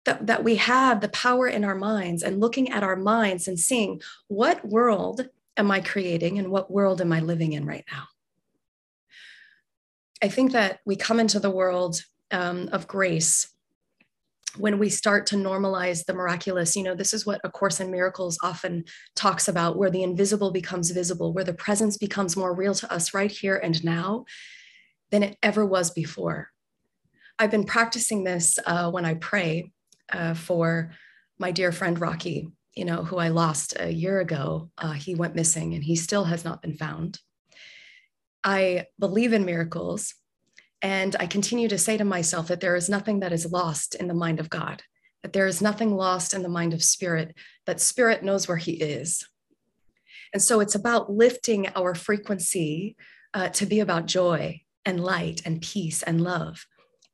that, 0.05 0.27
that 0.27 0.43
we 0.43 0.55
have 0.55 1.01
the 1.01 1.09
power 1.09 1.47
in 1.47 1.65
our 1.65 1.75
minds 1.75 2.23
and 2.23 2.39
looking 2.39 2.71
at 2.71 2.83
our 2.83 2.95
minds 2.95 3.47
and 3.47 3.59
seeing 3.59 4.01
what 4.27 4.65
world 4.65 5.27
am 5.57 5.71
I 5.71 5.81
creating 5.81 6.39
and 6.39 6.49
what 6.49 6.71
world 6.71 7.01
am 7.01 7.11
I 7.11 7.19
living 7.19 7.53
in 7.53 7.65
right 7.65 7.85
now? 7.91 8.03
I 10.21 10.29
think 10.29 10.53
that 10.53 10.79
we 10.85 10.95
come 10.95 11.19
into 11.19 11.39
the 11.39 11.51
world 11.51 12.01
um, 12.31 12.69
of 12.71 12.87
grace 12.87 13.53
when 14.57 14.79
we 14.79 14.89
start 14.89 15.25
to 15.27 15.35
normalize 15.35 16.05
the 16.05 16.13
miraculous. 16.13 16.75
You 16.75 16.83
know, 16.83 16.95
this 16.95 17.13
is 17.13 17.25
what 17.25 17.41
A 17.43 17.49
Course 17.49 17.79
in 17.79 17.91
Miracles 17.91 18.37
often 18.41 18.85
talks 19.15 19.47
about, 19.47 19.77
where 19.77 19.89
the 19.89 20.03
invisible 20.03 20.51
becomes 20.51 20.91
visible, 20.91 21.33
where 21.33 21.43
the 21.43 21.53
presence 21.53 21.97
becomes 21.97 22.37
more 22.37 22.55
real 22.55 22.73
to 22.75 22.91
us 22.91 23.13
right 23.13 23.31
here 23.31 23.57
and 23.57 23.83
now 23.83 24.25
than 25.11 25.23
it 25.23 25.37
ever 25.43 25.65
was 25.65 25.91
before. 25.91 26.49
I've 27.39 27.51
been 27.51 27.65
practicing 27.65 28.23
this 28.23 28.59
uh, 28.65 28.91
when 28.91 29.05
I 29.05 29.15
pray 29.15 29.71
uh, 30.11 30.35
for 30.35 30.91
my 31.39 31.51
dear 31.51 31.71
friend 31.71 31.99
Rocky, 31.99 32.47
you 32.75 32.85
know, 32.85 33.03
who 33.03 33.17
I 33.17 33.29
lost 33.29 33.75
a 33.79 33.91
year 33.91 34.19
ago, 34.19 34.69
uh, 34.77 34.93
he 34.93 35.15
went 35.15 35.35
missing 35.35 35.73
and 35.73 35.83
he 35.83 35.95
still 35.95 36.25
has 36.25 36.43
not 36.43 36.61
been 36.61 36.73
found. 36.73 37.19
I 38.43 38.87
believe 38.99 39.33
in 39.33 39.45
miracles. 39.45 40.15
And 40.81 41.15
I 41.19 41.27
continue 41.27 41.69
to 41.69 41.77
say 41.77 41.97
to 41.97 42.03
myself 42.03 42.47
that 42.47 42.59
there 42.59 42.75
is 42.75 42.89
nothing 42.89 43.21
that 43.21 43.31
is 43.31 43.51
lost 43.51 43.95
in 43.95 44.07
the 44.07 44.13
mind 44.13 44.39
of 44.39 44.49
God, 44.49 44.81
that 45.21 45.31
there 45.31 45.47
is 45.47 45.61
nothing 45.61 45.95
lost 45.95 46.33
in 46.33 46.43
the 46.43 46.49
mind 46.49 46.73
of 46.73 46.83
spirit, 46.83 47.35
that 47.65 47.79
spirit 47.79 48.23
knows 48.23 48.47
where 48.47 48.57
he 48.57 48.73
is. 48.73 49.27
And 50.33 50.41
so 50.41 50.59
it's 50.59 50.75
about 50.75 51.11
lifting 51.11 51.69
our 51.75 51.95
frequency 51.95 52.97
uh, 53.33 53.49
to 53.49 53.65
be 53.65 53.79
about 53.79 54.07
joy 54.07 54.61
and 54.85 55.01
light 55.01 55.41
and 55.45 55.61
peace 55.61 56.03
and 56.03 56.21
love 56.21 56.65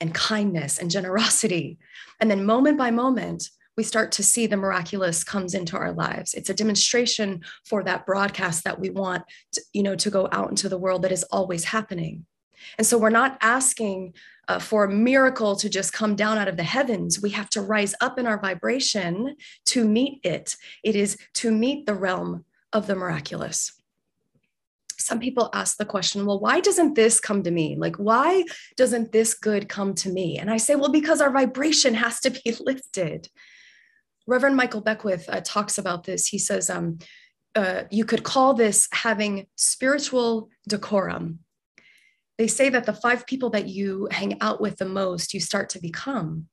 and 0.01 0.13
kindness 0.13 0.79
and 0.79 0.89
generosity. 0.89 1.77
And 2.19 2.31
then 2.31 2.45
moment 2.45 2.77
by 2.77 2.91
moment, 2.91 3.49
we 3.79 3.83
start 3.83 4.11
to 4.11 4.23
see 4.23 4.45
the 4.45 4.57
miraculous 4.57 5.23
comes 5.23 5.53
into 5.53 5.77
our 5.77 5.93
lives 5.93 6.33
it's 6.33 6.49
a 6.49 6.53
demonstration 6.53 7.41
for 7.63 7.81
that 7.81 8.05
broadcast 8.05 8.65
that 8.65 8.77
we 8.77 8.89
want 8.89 9.23
to, 9.53 9.61
you 9.71 9.81
know 9.81 9.95
to 9.95 10.09
go 10.09 10.27
out 10.33 10.49
into 10.49 10.67
the 10.67 10.77
world 10.77 11.01
that 11.01 11.13
is 11.13 11.23
always 11.31 11.63
happening 11.63 12.25
and 12.77 12.85
so 12.85 12.97
we're 12.97 13.09
not 13.09 13.37
asking 13.39 14.13
uh, 14.49 14.59
for 14.59 14.83
a 14.83 14.91
miracle 14.91 15.55
to 15.55 15.69
just 15.69 15.93
come 15.93 16.15
down 16.15 16.37
out 16.37 16.47
of 16.47 16.57
the 16.57 16.63
heavens. 16.63 17.21
We 17.21 17.29
have 17.29 17.49
to 17.51 17.61
rise 17.61 17.93
up 18.01 18.17
in 18.17 18.25
our 18.27 18.39
vibration 18.39 19.35
to 19.67 19.85
meet 19.85 20.19
it. 20.23 20.55
It 20.83 20.95
is 20.95 21.17
to 21.35 21.51
meet 21.51 21.85
the 21.85 21.93
realm 21.93 22.45
of 22.73 22.87
the 22.87 22.95
miraculous. 22.95 23.79
Some 24.97 25.19
people 25.19 25.49
ask 25.53 25.77
the 25.77 25.85
question, 25.85 26.25
well, 26.25 26.39
why 26.39 26.59
doesn't 26.59 26.95
this 26.95 27.19
come 27.19 27.41
to 27.43 27.51
me? 27.51 27.75
Like, 27.77 27.95
why 27.95 28.43
doesn't 28.75 29.11
this 29.11 29.33
good 29.33 29.69
come 29.69 29.93
to 29.95 30.09
me? 30.09 30.37
And 30.37 30.51
I 30.51 30.57
say, 30.57 30.75
well, 30.75 30.91
because 30.91 31.21
our 31.21 31.31
vibration 31.31 31.93
has 31.93 32.19
to 32.21 32.31
be 32.31 32.55
lifted. 32.59 33.29
Reverend 34.29 34.55
Michael 34.55 34.81
Beckwith 34.81 35.27
uh, 35.27 35.41
talks 35.43 35.79
about 35.79 36.03
this. 36.03 36.27
He 36.27 36.37
says, 36.37 36.69
um, 36.69 36.99
uh, 37.55 37.83
you 37.89 38.05
could 38.05 38.21
call 38.21 38.53
this 38.53 38.87
having 38.93 39.47
spiritual 39.55 40.49
decorum. 40.67 41.39
They 42.37 42.45
say 42.45 42.69
that 42.69 42.85
the 42.85 42.93
five 42.93 43.25
people 43.25 43.49
that 43.49 43.67
you 43.67 44.07
hang 44.11 44.39
out 44.39 44.61
with 44.61 44.77
the 44.77 44.85
most, 44.85 45.33
you 45.33 45.39
start 45.39 45.69
to 45.69 45.81
become. 45.81 46.45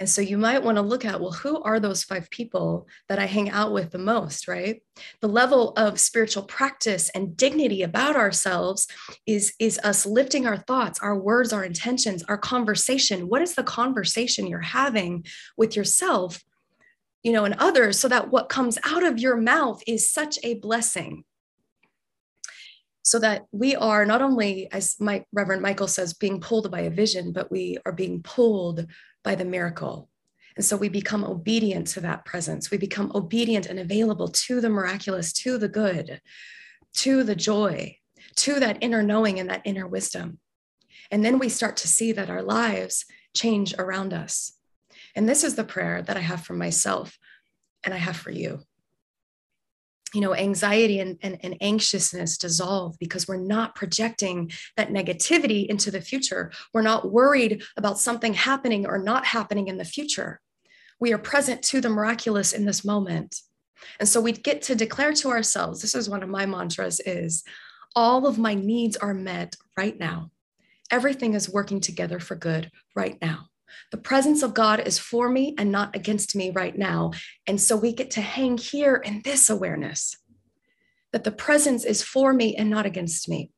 And 0.00 0.10
so 0.10 0.20
you 0.20 0.36
might 0.36 0.64
want 0.64 0.78
to 0.78 0.82
look 0.82 1.04
at, 1.04 1.20
well, 1.20 1.30
who 1.30 1.62
are 1.62 1.78
those 1.78 2.02
five 2.02 2.28
people 2.30 2.88
that 3.08 3.20
I 3.20 3.26
hang 3.26 3.50
out 3.50 3.72
with 3.72 3.92
the 3.92 3.98
most, 3.98 4.48
right? 4.48 4.82
The 5.20 5.28
level 5.28 5.74
of 5.76 6.00
spiritual 6.00 6.42
practice 6.42 7.08
and 7.10 7.36
dignity 7.36 7.82
about 7.82 8.16
ourselves 8.16 8.88
is, 9.28 9.54
is 9.60 9.78
us 9.84 10.04
lifting 10.04 10.44
our 10.44 10.56
thoughts, 10.56 10.98
our 10.98 11.16
words, 11.16 11.52
our 11.52 11.62
intentions, 11.62 12.24
our 12.24 12.36
conversation. 12.36 13.28
What 13.28 13.42
is 13.42 13.54
the 13.54 13.62
conversation 13.62 14.48
you're 14.48 14.58
having 14.58 15.24
with 15.56 15.76
yourself, 15.76 16.42
you 17.22 17.32
know, 17.32 17.44
and 17.44 17.54
others, 17.58 17.98
so 17.98 18.08
that 18.08 18.30
what 18.30 18.48
comes 18.48 18.78
out 18.84 19.04
of 19.04 19.18
your 19.18 19.36
mouth 19.36 19.82
is 19.86 20.10
such 20.10 20.38
a 20.42 20.54
blessing 20.54 21.24
so 23.02 23.18
that 23.18 23.46
we 23.52 23.74
are 23.74 24.06
not 24.06 24.22
only, 24.22 24.70
as 24.72 24.96
my 25.00 25.24
Reverend 25.32 25.62
Michael 25.62 25.88
says, 25.88 26.14
being 26.14 26.40
pulled 26.40 26.70
by 26.70 26.80
a 26.80 26.90
vision, 26.90 27.32
but 27.32 27.50
we 27.50 27.78
are 27.84 27.92
being 27.92 28.22
pulled 28.22 28.86
by 29.24 29.34
the 29.34 29.44
miracle. 29.44 30.08
And 30.56 30.64
so 30.64 30.76
we 30.76 30.88
become 30.88 31.24
obedient 31.24 31.88
to 31.88 32.00
that 32.02 32.24
presence. 32.24 32.70
We 32.70 32.78
become 32.78 33.10
obedient 33.14 33.66
and 33.66 33.78
available 33.78 34.28
to 34.28 34.60
the 34.60 34.68
miraculous, 34.68 35.32
to 35.34 35.58
the 35.58 35.68
good, 35.68 36.20
to 36.98 37.24
the 37.24 37.34
joy, 37.34 37.96
to 38.36 38.60
that 38.60 38.78
inner 38.80 39.02
knowing 39.02 39.40
and 39.40 39.50
that 39.50 39.62
inner 39.64 39.86
wisdom. 39.86 40.38
And 41.10 41.24
then 41.24 41.38
we 41.38 41.48
start 41.48 41.76
to 41.78 41.88
see 41.88 42.12
that 42.12 42.30
our 42.30 42.42
lives 42.42 43.04
change 43.34 43.74
around 43.78 44.12
us. 44.12 44.52
And 45.14 45.28
this 45.28 45.44
is 45.44 45.54
the 45.54 45.64
prayer 45.64 46.02
that 46.02 46.16
I 46.16 46.20
have 46.20 46.44
for 46.44 46.54
myself 46.54 47.18
and 47.84 47.92
I 47.92 47.98
have 47.98 48.16
for 48.16 48.30
you. 48.30 48.60
You 50.14 50.20
know 50.20 50.34
anxiety 50.34 51.00
and, 51.00 51.18
and, 51.22 51.38
and, 51.42 51.56
anxiousness 51.62 52.36
dissolve 52.36 52.98
because 52.98 53.26
we're 53.26 53.38
not 53.38 53.74
projecting 53.74 54.50
that 54.76 54.90
negativity 54.90 55.66
into 55.66 55.90
the 55.90 56.02
future. 56.02 56.52
We're 56.74 56.82
not 56.82 57.10
worried 57.10 57.62
about 57.78 57.98
something 57.98 58.34
happening 58.34 58.86
or 58.86 58.98
not 58.98 59.24
happening 59.24 59.68
in 59.68 59.78
the 59.78 59.86
future. 59.86 60.38
We 61.00 61.14
are 61.14 61.18
present 61.18 61.62
to 61.64 61.80
the 61.80 61.88
miraculous 61.88 62.52
in 62.52 62.66
this 62.66 62.84
moment. 62.84 63.40
And 63.98 64.08
so 64.08 64.20
we 64.20 64.32
get 64.32 64.60
to 64.62 64.74
declare 64.74 65.14
to 65.14 65.30
ourselves 65.30 65.80
this 65.80 65.94
is 65.94 66.10
one 66.10 66.22
of 66.22 66.28
my 66.28 66.44
mantras 66.44 67.00
is 67.00 67.42
all 67.96 68.26
of 68.26 68.38
my 68.38 68.52
needs 68.54 68.98
are 68.98 69.14
met 69.14 69.56
right 69.78 69.98
now. 69.98 70.30
Everything 70.90 71.32
is 71.32 71.48
working 71.48 71.80
together 71.80 72.20
for 72.20 72.34
good 72.34 72.70
right 72.94 73.16
now 73.22 73.48
the 73.90 73.98
presence 73.98 74.42
of 74.42 74.54
God 74.54 74.80
is 74.80 74.98
for 74.98 75.28
me 75.28 75.54
and 75.58 75.70
not 75.70 75.94
against 75.94 76.34
me 76.36 76.50
right 76.50 76.76
now. 76.76 77.12
And 77.46 77.60
so 77.60 77.76
we 77.76 77.92
get 77.92 78.10
to 78.12 78.20
hang 78.20 78.58
here 78.58 78.96
in 78.96 79.22
this 79.24 79.48
awareness 79.50 80.16
that 81.12 81.24
the 81.24 81.30
presence 81.30 81.84
is 81.84 82.02
for 82.02 82.32
me 82.32 82.56
and 82.56 82.70
not 82.70 82.86
against 82.86 83.28
me. 83.28 83.50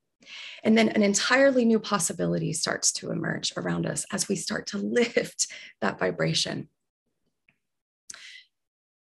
And 0.64 0.77
then 0.77 0.88
an 0.88 1.03
entirely 1.03 1.64
new 1.64 1.79
possibility 1.79 2.53
starts 2.53 2.90
to 2.92 3.11
emerge 3.11 3.53
around 3.57 3.87
us 3.87 4.07
as 4.11 4.29
we 4.29 4.37
start 4.37 4.66
to 4.68 4.79
lift 4.79 5.46
that 5.81 5.98
vibration 5.98 6.68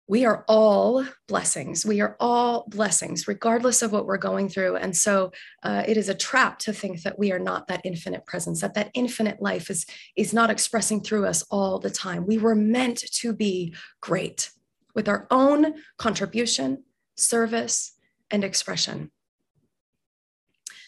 we 0.07 0.23
are 0.23 0.45
all 0.47 1.05
blessings. 1.27 1.85
We 1.85 1.99
are 1.99 2.15
all 2.19 2.65
blessings, 2.69 3.27
regardless 3.27 3.81
of 3.81 3.91
what 3.91 4.05
we're 4.05 4.17
going 4.17 4.47
through. 4.47 4.77
And 4.77 4.95
so 4.95 5.31
uh, 5.63 5.83
it 5.85 5.97
is 5.97 6.07
a 6.07 6.15
trap 6.15 6.59
to 6.59 6.73
think 6.73 7.01
that 7.03 7.19
we 7.19 7.33
are 7.33 7.39
not 7.39 7.67
that 7.67 7.81
infinite 7.83 8.25
presence, 8.25 8.61
that 8.61 8.73
that 8.75 8.91
infinite 8.93 9.41
life 9.41 9.69
is, 9.69 9.85
is 10.15 10.33
not 10.33 10.49
expressing 10.49 11.01
through 11.01 11.25
us 11.25 11.43
all 11.51 11.77
the 11.77 11.89
time. 11.89 12.25
We 12.25 12.37
were 12.37 12.55
meant 12.55 12.99
to 12.99 13.33
be 13.33 13.75
great 13.99 14.49
with 14.95 15.09
our 15.09 15.27
own 15.29 15.75
contribution, 15.97 16.83
service, 17.15 17.93
and 18.31 18.45
expression. 18.45 19.11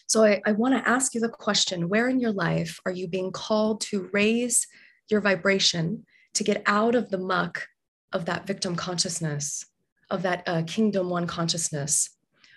So 0.06 0.24
I, 0.24 0.40
I 0.46 0.52
want 0.52 0.74
to 0.74 0.88
ask 0.88 1.14
you 1.14 1.20
the 1.20 1.28
question 1.28 1.90
where 1.90 2.08
in 2.08 2.20
your 2.20 2.32
life 2.32 2.80
are 2.86 2.90
you 2.90 3.06
being 3.06 3.32
called 3.32 3.82
to 3.82 4.08
raise 4.12 4.66
your 5.10 5.20
vibration 5.20 6.06
to 6.34 6.42
get 6.42 6.62
out 6.64 6.94
of 6.94 7.10
the 7.10 7.18
muck 7.18 7.66
of 8.12 8.24
that 8.26 8.46
victim 8.46 8.76
consciousness, 8.76 9.66
of 10.10 10.22
that 10.22 10.42
uh, 10.46 10.62
kingdom 10.66 11.10
one 11.10 11.26
consciousness? 11.26 12.10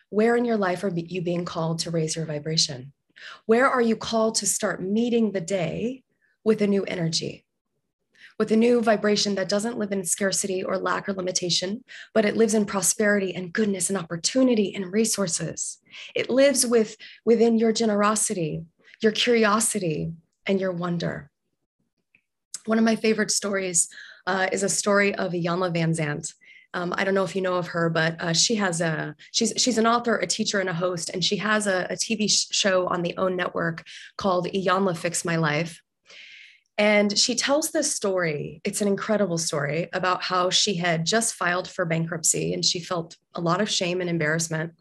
Where 0.10 0.36
in 0.36 0.46
your 0.46 0.58
life 0.58 0.84
are 0.84 0.92
you 0.96 1.22
being 1.22 1.46
called 1.46 1.80
to 1.80 1.92
raise 1.92 2.16
your 2.16 2.26
vibration? 2.26 2.94
Where 3.46 3.68
are 3.68 3.82
you 3.82 3.96
called 3.96 4.36
to 4.36 4.46
start 4.46 4.82
meeting 4.82 5.32
the 5.32 5.42
day 5.42 6.04
with 6.44 6.62
a 6.62 6.68
new 6.68 6.84
energy? 6.84 7.46
With 8.40 8.52
a 8.52 8.58
new 8.58 8.82
vibration 8.82 9.36
that 9.36 9.50
doesn't 9.50 9.78
live 9.78 9.92
in 9.92 10.04
scarcity 10.04 10.64
or 10.64 10.78
lack 10.78 11.08
or 11.08 11.14
limitation, 11.14 11.84
but 12.14 12.26
it 12.26 12.36
lives 12.36 12.54
in 12.54 12.66
prosperity 12.66 13.34
and 13.34 13.54
goodness 13.54 13.90
and 13.90 13.98
opportunity 13.98 14.74
and 14.76 14.92
resources. 14.92 15.80
It 16.16 16.30
lives 16.30 16.66
with 16.66 16.98
within 17.26 17.58
your 17.58 17.72
generosity, 17.72 18.64
your 19.02 19.12
curiosity, 19.12 20.14
and 20.46 20.60
your 20.60 20.72
wonder. 20.72 21.30
One 22.66 22.80
of 22.80 22.84
my 22.84 22.96
favorite 22.96 23.32
stories 23.32 23.88
uh, 24.28 24.48
is 24.52 24.64
a 24.64 24.70
story 24.70 25.14
of 25.16 25.34
Iyanla 25.34 25.76
Vanzant. 25.76 26.34
Um, 26.76 26.94
I 26.98 27.04
don't 27.04 27.14
know 27.14 27.24
if 27.24 27.36
you 27.36 27.42
know 27.42 27.56
of 27.56 27.68
her, 27.68 27.90
but 27.90 28.20
uh, 28.22 28.34
she 28.34 28.56
has 28.56 28.82
a 28.82 29.16
she's 29.32 29.54
she's 29.58 29.78
an 29.78 29.86
author, 29.86 30.18
a 30.18 30.26
teacher, 30.26 30.60
and 30.60 30.70
a 30.70 30.74
host, 30.74 31.12
and 31.12 31.24
she 31.24 31.38
has 31.38 31.68
a, 31.68 31.86
a 31.90 31.94
TV 31.94 32.28
show 32.52 32.88
on 32.88 33.04
the 33.04 33.16
OWN 33.18 33.36
network 33.36 33.84
called 34.18 34.48
Iyanla 34.48 34.98
Fix 34.98 35.24
My 35.24 35.36
Life. 35.36 35.82
And 36.78 37.16
she 37.18 37.36
tells 37.36 37.72
this 37.72 37.94
story. 37.94 38.60
It's 38.64 38.82
an 38.82 38.88
incredible 38.88 39.38
story 39.38 39.90
about 39.94 40.24
how 40.24 40.50
she 40.50 40.76
had 40.76 41.06
just 41.06 41.36
filed 41.36 41.68
for 41.68 41.86
bankruptcy 41.86 42.54
and 42.54 42.66
she 42.66 42.80
felt 42.80 43.16
a 43.36 43.42
lot 43.42 43.62
of 43.62 43.70
shame 43.70 44.02
and 44.02 44.10
embarrassment 44.10 44.74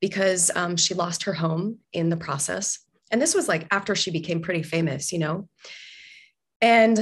because 0.00 0.50
um, 0.56 0.76
she 0.76 0.94
lost 0.94 1.24
her 1.24 1.34
home 1.34 1.78
in 1.92 2.08
the 2.08 2.16
process. 2.16 2.80
And 3.10 3.22
this 3.22 3.34
was 3.34 3.48
like 3.48 3.66
after 3.70 3.94
she 3.94 4.10
became 4.10 4.42
pretty 4.42 4.62
famous, 4.62 5.12
you 5.12 5.18
know. 5.18 5.48
And 6.60 6.98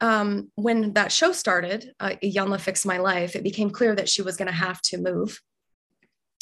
um, 0.00 0.50
when 0.56 0.94
that 0.94 1.12
show 1.12 1.32
started, 1.32 1.92
uh, 2.00 2.16
Fix 2.58 2.84
My 2.84 2.98
Life, 2.98 3.36
it 3.36 3.44
became 3.44 3.70
clear 3.70 3.94
that 3.94 4.08
she 4.08 4.22
was 4.22 4.36
going 4.36 4.48
to 4.48 4.52
have 4.52 4.80
to 4.82 4.98
move. 4.98 5.40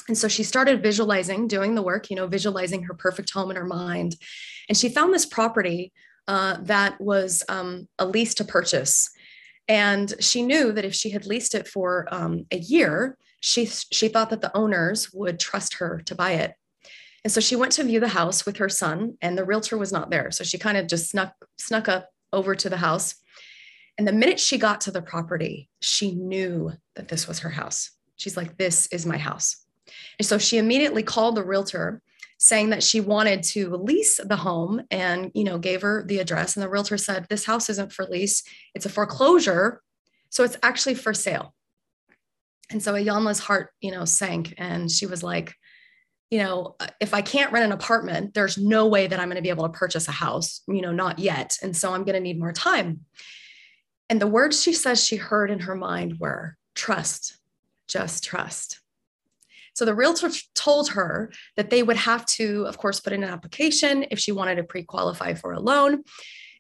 And 0.09 0.17
so 0.17 0.29
she 0.29 0.43
started 0.43 0.83
visualizing, 0.83 1.47
doing 1.47 1.75
the 1.75 1.83
work, 1.83 2.11
you 2.11 2.17
know, 2.17 2.27
visualizing 2.27 2.83
her 2.85 2.95
perfect 2.95 3.31
home 3.31 3.51
in 3.51 3.57
her 3.57 3.65
mind. 3.65 4.17
And 4.69 4.77
she 4.77 4.89
found 4.89 5.13
this 5.13 5.27
property 5.27 5.93
uh, 6.29 6.59
that 6.63 7.01
was 7.01 7.43
um, 7.49 7.89
a 7.99 8.07
lease 8.07 8.35
to 8.35 8.45
purchase. 8.45 9.11
And 9.67 10.13
she 10.21 10.43
knew 10.43 10.73
that 10.73 10.85
if 10.85 10.95
she 10.95 11.11
had 11.11 11.27
leased 11.27 11.55
it 11.55 11.67
for 11.67 12.07
um, 12.11 12.47
a 12.51 12.59
year, 12.59 13.17
she, 13.41 13.67
she 13.67 14.09
thought 14.09 14.31
that 14.31 14.41
the 14.41 14.55
owners 14.57 15.13
would 15.13 15.39
trust 15.39 15.75
her 15.75 16.03
to 16.07 16.15
buy 16.15 16.33
it. 16.33 16.55
And 17.25 17.33
so 17.33 17.41
she 17.41 17.57
went 17.57 17.73
to 17.73 17.85
view 17.85 18.01
the 18.01 18.09
house 18.09 18.45
with 18.45 18.59
her 18.59 18.69
son, 18.69 19.17
and 19.23 19.37
the 19.37 19.45
realtor 19.45 19.79
was 19.79 19.93
not 19.93 20.11
there. 20.11 20.31
So 20.31 20.45
she 20.45 20.59
kind 20.59 20.77
of 20.77 20.87
just 20.87 21.11
snuck 21.11 21.33
snuck 21.59 21.89
up 21.89 22.11
over 22.35 22.55
to 22.55 22.69
the 22.69 22.77
house. 22.77 23.15
And 23.97 24.07
the 24.07 24.13
minute 24.13 24.41
she 24.41 24.59
got 24.59 24.83
to 24.83 24.91
the 24.91 25.03
property, 25.03 25.71
she 25.81 26.15
knew 26.15 26.73
that 26.97 27.09
this 27.09 27.27
was 27.29 27.39
her 27.41 27.51
house. 27.51 27.91
She's 28.17 28.37
like, 28.37 28.59
This 28.59 28.87
is 28.89 29.07
my 29.07 29.19
house. 29.19 29.65
And 30.19 30.27
so 30.27 30.39
she 30.39 30.59
immediately 30.59 31.03
called 31.03 31.37
the 31.37 31.45
realtor 31.45 32.03
saying 32.39 32.71
that 32.71 32.83
she 32.83 33.01
wanted 33.01 33.43
to 33.43 33.77
lease 33.77 34.21
the 34.23 34.37
home 34.37 34.83
and 34.91 35.31
you 35.35 35.45
know 35.45 35.59
gave 35.59 35.83
her 35.83 36.05
the 36.07 36.19
address 36.19 36.57
and 36.57 36.63
the 36.63 36.69
realtor 36.69 36.99
said 36.99 37.27
this 37.29 37.45
house 37.45 37.71
isn't 37.71 37.93
for 37.93 38.05
lease 38.07 38.43
it's 38.75 38.87
a 38.87 38.91
foreclosure 38.91 39.81
so 40.31 40.45
it's 40.45 40.57
actually 40.63 40.95
for 40.95 41.15
sale 41.15 41.55
and 42.71 42.83
so 42.83 42.93
Iyanla's 42.93 43.39
heart 43.39 43.71
you 43.81 43.91
know 43.93 44.05
sank 44.05 44.53
and 44.59 44.91
she 44.91 45.07
was 45.07 45.23
like 45.23 45.55
you 46.35 46.43
know, 46.43 46.75
uh, 46.81 46.89
if 46.99 47.15
I 47.15 47.23
can't 47.23 47.53
rent 47.53 47.65
an 47.65 47.71
apartment, 47.71 48.35
there's 48.35 48.59
no 48.59 48.89
way 48.89 49.07
that 49.07 49.21
I'm 49.21 49.29
going 49.29 49.37
to 49.37 49.43
be 49.43 49.51
able 49.51 49.69
to 49.69 49.79
purchase 49.79 50.09
a 50.09 50.11
house, 50.11 50.63
you 50.67 50.83
know, 50.83 50.91
not 50.91 51.21
yet. 51.21 51.59
And 51.63 51.77
so 51.77 51.95
I'm 51.95 52.03
going 52.03 52.17
to 52.17 52.21
need 52.21 52.41
more 52.41 52.53
time. 52.53 53.03
And 54.11 54.21
the 54.21 54.27
words 54.27 54.61
she 54.61 54.73
says 54.73 55.05
she 55.05 55.15
heard 55.15 55.49
in 55.49 55.61
her 55.61 55.77
mind 55.77 56.19
were 56.19 56.57
trust, 56.75 57.39
just 57.87 58.25
trust. 58.25 58.81
So 59.75 59.85
the 59.85 59.95
realtor 59.95 60.29
told 60.57 60.89
her 60.91 61.31
that 61.55 61.71
they 61.71 61.85
would 61.85 61.99
have 61.99 62.27
to, 62.27 62.67
of 62.67 62.79
course, 62.79 62.99
put 62.99 63.13
in 63.13 63.23
an 63.23 63.31
application 63.31 64.05
if 64.11 64.19
she 64.19 64.33
wanted 64.33 64.57
to 64.57 64.65
pre 64.65 64.83
qualify 64.83 65.35
for 65.35 65.53
a 65.53 65.61
loan. 65.61 66.03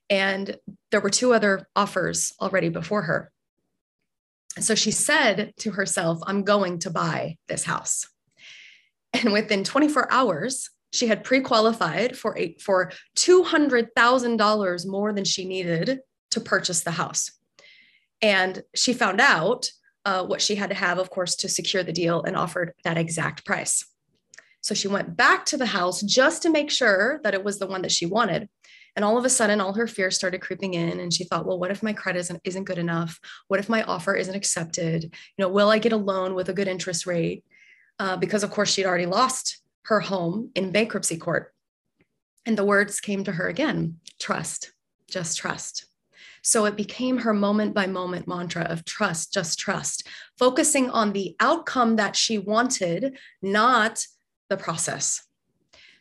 And 0.08 0.56
there 0.92 1.00
were 1.00 1.10
two 1.10 1.34
other 1.34 1.66
offers 1.74 2.32
already 2.40 2.68
before 2.68 3.02
her. 3.02 3.32
So 4.60 4.76
she 4.76 4.92
said 4.92 5.52
to 5.58 5.72
herself, 5.72 6.20
I'm 6.28 6.44
going 6.44 6.78
to 6.80 6.90
buy 6.90 7.38
this 7.48 7.64
house. 7.64 8.06
And 9.14 9.32
within 9.32 9.64
24 9.64 10.12
hours, 10.12 10.68
she 10.92 11.06
had 11.06 11.24
pre-qualified 11.24 12.16
for 12.16 12.36
a, 12.36 12.56
for 12.60 12.92
$200,000 13.16 14.86
more 14.86 15.12
than 15.12 15.24
she 15.24 15.44
needed 15.44 16.00
to 16.32 16.40
purchase 16.40 16.82
the 16.82 16.90
house. 16.90 17.30
And 18.20 18.62
she 18.74 18.92
found 18.92 19.20
out 19.20 19.70
uh, 20.04 20.24
what 20.24 20.42
she 20.42 20.56
had 20.56 20.70
to 20.70 20.76
have, 20.76 20.98
of 20.98 21.10
course, 21.10 21.36
to 21.36 21.48
secure 21.48 21.82
the 21.82 21.92
deal 21.92 22.22
and 22.22 22.36
offered 22.36 22.72
that 22.84 22.98
exact 22.98 23.46
price. 23.46 23.84
So 24.60 24.74
she 24.74 24.88
went 24.88 25.16
back 25.16 25.44
to 25.46 25.56
the 25.56 25.66
house 25.66 26.00
just 26.02 26.42
to 26.42 26.50
make 26.50 26.70
sure 26.70 27.20
that 27.22 27.34
it 27.34 27.44
was 27.44 27.58
the 27.58 27.66
one 27.66 27.82
that 27.82 27.92
she 27.92 28.06
wanted. 28.06 28.48
And 28.96 29.04
all 29.04 29.18
of 29.18 29.24
a 29.24 29.30
sudden, 29.30 29.60
all 29.60 29.74
her 29.74 29.86
fears 29.86 30.16
started 30.16 30.40
creeping 30.40 30.74
in. 30.74 31.00
And 31.00 31.12
she 31.12 31.24
thought, 31.24 31.46
well, 31.46 31.58
what 31.58 31.70
if 31.70 31.82
my 31.82 31.92
credit 31.92 32.20
isn't, 32.20 32.40
isn't 32.44 32.64
good 32.64 32.78
enough? 32.78 33.18
What 33.48 33.60
if 33.60 33.68
my 33.68 33.82
offer 33.82 34.14
isn't 34.14 34.34
accepted? 34.34 35.02
You 35.04 35.10
know, 35.38 35.48
will 35.48 35.70
I 35.70 35.78
get 35.78 35.92
a 35.92 35.96
loan 35.96 36.34
with 36.34 36.48
a 36.48 36.54
good 36.54 36.68
interest 36.68 37.06
rate? 37.06 37.44
Uh, 37.98 38.16
because, 38.16 38.42
of 38.42 38.50
course, 38.50 38.72
she'd 38.72 38.86
already 38.86 39.06
lost 39.06 39.60
her 39.84 40.00
home 40.00 40.50
in 40.54 40.72
bankruptcy 40.72 41.16
court. 41.16 41.52
And 42.46 42.58
the 42.58 42.64
words 42.64 43.00
came 43.00 43.24
to 43.24 43.32
her 43.32 43.48
again 43.48 43.98
trust, 44.18 44.72
just 45.08 45.38
trust. 45.38 45.86
So 46.42 46.66
it 46.66 46.76
became 46.76 47.18
her 47.18 47.32
moment 47.32 47.74
by 47.74 47.86
moment 47.86 48.28
mantra 48.28 48.64
of 48.64 48.84
trust, 48.84 49.32
just 49.32 49.58
trust, 49.58 50.06
focusing 50.38 50.90
on 50.90 51.12
the 51.12 51.34
outcome 51.40 51.96
that 51.96 52.16
she 52.16 52.36
wanted, 52.36 53.16
not 53.40 54.06
the 54.50 54.58
process. 54.58 55.26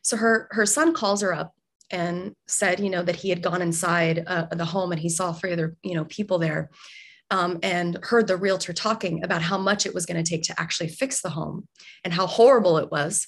So 0.02 0.18
her, 0.18 0.50
her 0.52 0.66
son 0.66 0.94
calls 0.94 1.22
her 1.22 1.34
up 1.34 1.56
and 1.90 2.36
said, 2.48 2.82
you 2.82 2.90
know, 2.90 3.04
that 3.04 3.16
he 3.16 3.30
had 3.30 3.42
gone 3.42 3.62
inside 3.62 4.26
uh, 4.28 4.48
the 4.52 4.66
home 4.66 4.92
and 4.92 5.00
he 5.00 5.08
saw 5.08 5.32
three 5.32 5.54
other, 5.54 5.78
you 5.82 5.96
know, 5.96 6.06
people 6.06 6.40
there 6.40 6.72
um, 7.34 7.58
and 7.64 7.98
heard 8.04 8.28
the 8.28 8.38
realtor 8.38 8.74
talking 8.74 9.24
about 9.24 9.42
how 9.42 9.58
much 9.58 9.88
it 9.88 9.94
was 9.96 10.06
going 10.06 10.24
to 10.24 10.30
take 10.30 10.44
to 10.44 10.62
actually 10.62 10.88
fix 10.88 11.20
the 11.20 11.32
home 11.32 11.68
and 12.04 12.14
how 12.14 12.28
horrible 12.28 12.78
it 12.78 12.92
was. 12.92 13.28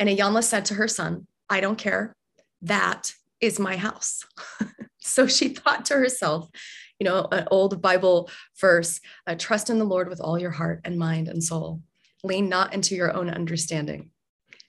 And 0.00 0.08
Iyanla 0.08 0.42
said 0.42 0.64
to 0.66 0.74
her 0.74 0.88
son, 0.88 1.28
I 1.48 1.60
don't 1.60 1.78
care. 1.78 2.16
That 2.60 3.14
is 3.40 3.60
my 3.60 3.76
house. 3.76 4.26
so 4.98 5.28
she 5.28 5.50
thought 5.50 5.84
to 5.84 5.94
herself, 5.94 6.50
you 6.98 7.04
know, 7.04 7.28
an 7.30 7.46
old 7.52 7.80
Bible 7.80 8.28
verse 8.60 9.00
uh, 9.28 9.36
trust 9.36 9.70
in 9.70 9.78
the 9.78 9.84
Lord 9.84 10.08
with 10.08 10.20
all 10.20 10.40
your 10.40 10.50
heart 10.50 10.80
and 10.84 10.98
mind 10.98 11.28
and 11.28 11.42
soul. 11.42 11.82
Lean 12.24 12.48
not 12.48 12.74
into 12.74 12.96
your 12.96 13.16
own 13.16 13.30
understanding. 13.30 14.10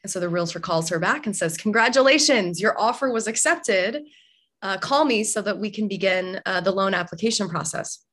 And 0.03 0.11
so 0.11 0.19
the 0.19 0.29
realtor 0.29 0.59
calls 0.59 0.89
her 0.89 0.99
back 0.99 1.25
and 1.25 1.35
says, 1.35 1.57
Congratulations, 1.57 2.61
your 2.61 2.79
offer 2.79 3.11
was 3.11 3.25
accepted. 3.25 4.03
Uh, 4.61 4.77
call 4.77 5.03
me 5.03 5.23
so 5.23 5.41
that 5.41 5.57
we 5.57 5.71
can 5.71 5.87
begin 5.87 6.41
uh, 6.45 6.61
the 6.61 6.71
loan 6.71 6.93
application 6.93 7.49
process. 7.49 8.03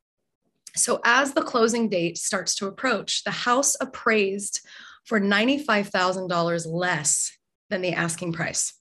So, 0.76 1.00
as 1.04 1.34
the 1.34 1.42
closing 1.42 1.88
date 1.88 2.18
starts 2.18 2.54
to 2.56 2.66
approach, 2.66 3.22
the 3.22 3.30
house 3.30 3.76
appraised 3.80 4.60
for 5.04 5.20
$95,000 5.20 6.66
less 6.66 7.36
than 7.70 7.80
the 7.80 7.92
asking 7.92 8.32
price. 8.32 8.74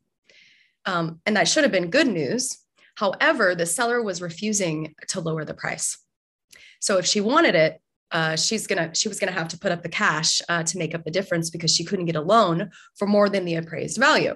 Um, 0.86 1.21
and 1.25 1.38
that 1.38 1.47
should 1.47 1.63
have 1.63 1.71
been 1.71 1.89
good 1.89 2.08
news. 2.08 2.58
However, 2.95 3.56
the 3.56 3.65
seller 3.65 4.01
was 4.01 4.21
refusing 4.21 4.95
to 5.10 5.21
lower 5.21 5.45
the 5.45 5.53
price. 5.53 5.97
So, 6.79 6.97
if 6.97 7.06
she 7.06 7.21
wanted 7.21 7.56
it, 7.56 7.79
uh, 8.12 8.36
she's 8.36 8.67
gonna 8.67 8.93
she 8.93 9.08
was 9.08 9.19
gonna 9.19 9.32
have 9.32 9.47
to 9.49 9.60
put 9.60 9.71
up 9.71 9.82
the 9.82 9.89
cash 9.89 10.41
uh, 10.47 10.63
to 10.63 10.77
make 10.77 10.93
up 10.93 11.03
the 11.03 11.12
difference 11.12 11.49
because 11.49 11.73
she 11.73 11.84
couldn't 11.84 12.06
get 12.06 12.15
a 12.15 12.21
loan 12.21 12.69
for 12.95 13.08
more 13.08 13.27
than 13.27 13.43
the 13.45 13.56
appraised 13.56 13.97
value. 13.97 14.36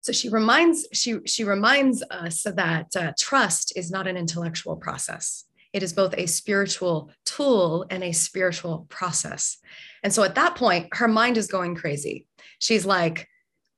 So 0.00 0.12
she 0.12 0.30
reminds 0.30 0.86
she 0.92 1.18
she 1.26 1.44
reminds 1.44 2.02
us 2.10 2.44
that 2.44 2.96
uh, 2.96 3.12
trust 3.18 3.74
is 3.76 3.90
not 3.90 4.06
an 4.06 4.16
intellectual 4.16 4.76
process. 4.76 5.44
It 5.72 5.82
is 5.82 5.92
both 5.92 6.14
a 6.16 6.26
spiritual 6.26 7.10
tool 7.24 7.86
and 7.90 8.02
a 8.02 8.12
spiritual 8.12 8.86
process. 8.88 9.58
And 10.02 10.12
so 10.12 10.22
at 10.22 10.34
that 10.36 10.54
point, 10.54 10.88
her 10.92 11.08
mind 11.08 11.36
is 11.36 11.46
going 11.48 11.74
crazy. 11.74 12.26
She's 12.58 12.86
like, 12.86 13.28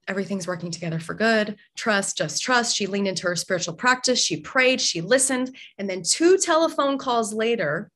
everything's 0.08 0.46
working 0.46 0.70
together 0.70 0.98
for 0.98 1.14
good, 1.14 1.56
trust, 1.76 2.18
just 2.18 2.42
trust. 2.42 2.76
She 2.76 2.86
leaned 2.86 3.08
into 3.08 3.26
her 3.28 3.36
spiritual 3.36 3.74
practice. 3.74 4.18
She 4.18 4.40
prayed, 4.40 4.80
she 4.80 5.00
listened. 5.00 5.56
And 5.78 5.88
then 5.88 6.02
two 6.02 6.36
telephone 6.38 6.98
calls 6.98 7.32
later, 7.32 7.90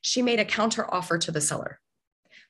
she 0.00 0.22
made 0.22 0.40
a 0.40 0.44
counter 0.44 0.92
offer 0.92 1.18
to 1.18 1.30
the 1.30 1.40
seller. 1.40 1.78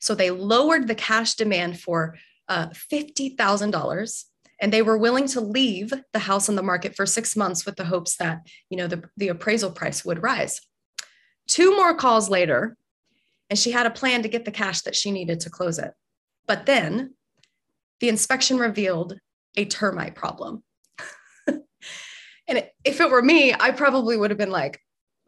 So 0.01 0.14
they 0.14 0.31
lowered 0.31 0.88
the 0.88 0.95
cash 0.95 1.35
demand 1.35 1.81
for 1.81 2.16
uh, 2.49 2.68
$50,000 2.68 4.25
and 4.61 4.73
they 4.73 4.83
were 4.83 4.97
willing 4.97 5.27
to 5.29 5.40
leave 5.40 5.92
the 6.12 6.18
house 6.21 6.49
on 6.49 6.55
the 6.55 6.62
market 6.62 6.95
for 6.95 7.05
six 7.05 7.37
months 7.37 7.66
with 7.66 7.77
the 7.77 7.85
hopes 7.85 8.16
that 8.16 8.47
you 8.71 8.77
know 8.77 8.87
the, 8.87 9.03
the 9.16 9.29
appraisal 9.29 9.71
price 9.71 10.05
would 10.05 10.23
rise 10.23 10.61
two 11.46 11.74
more 11.76 11.94
calls 11.94 12.28
later 12.28 12.76
and 13.50 13.59
she 13.59 13.70
had 13.70 13.87
a 13.87 13.90
plan 13.90 14.22
to 14.22 14.28
get 14.28 14.44
the 14.44 14.50
cash 14.50 14.83
that 14.83 14.96
she 14.96 15.11
needed 15.11 15.40
to 15.40 15.50
close 15.50 15.78
it. 15.78 15.92
But 16.46 16.66
then 16.66 17.14
the 18.00 18.09
inspection 18.09 18.57
revealed 18.57 19.18
a 19.57 19.64
termite 19.64 20.14
problem. 20.14 20.62
And 22.48 22.66
if 22.85 23.00
it 23.00 23.11
were 23.11 23.22
me 23.22 23.55
i 23.55 23.70
probably 23.70 24.16
would 24.16 24.31
have 24.31 24.38
been 24.38 24.50
like 24.50 24.81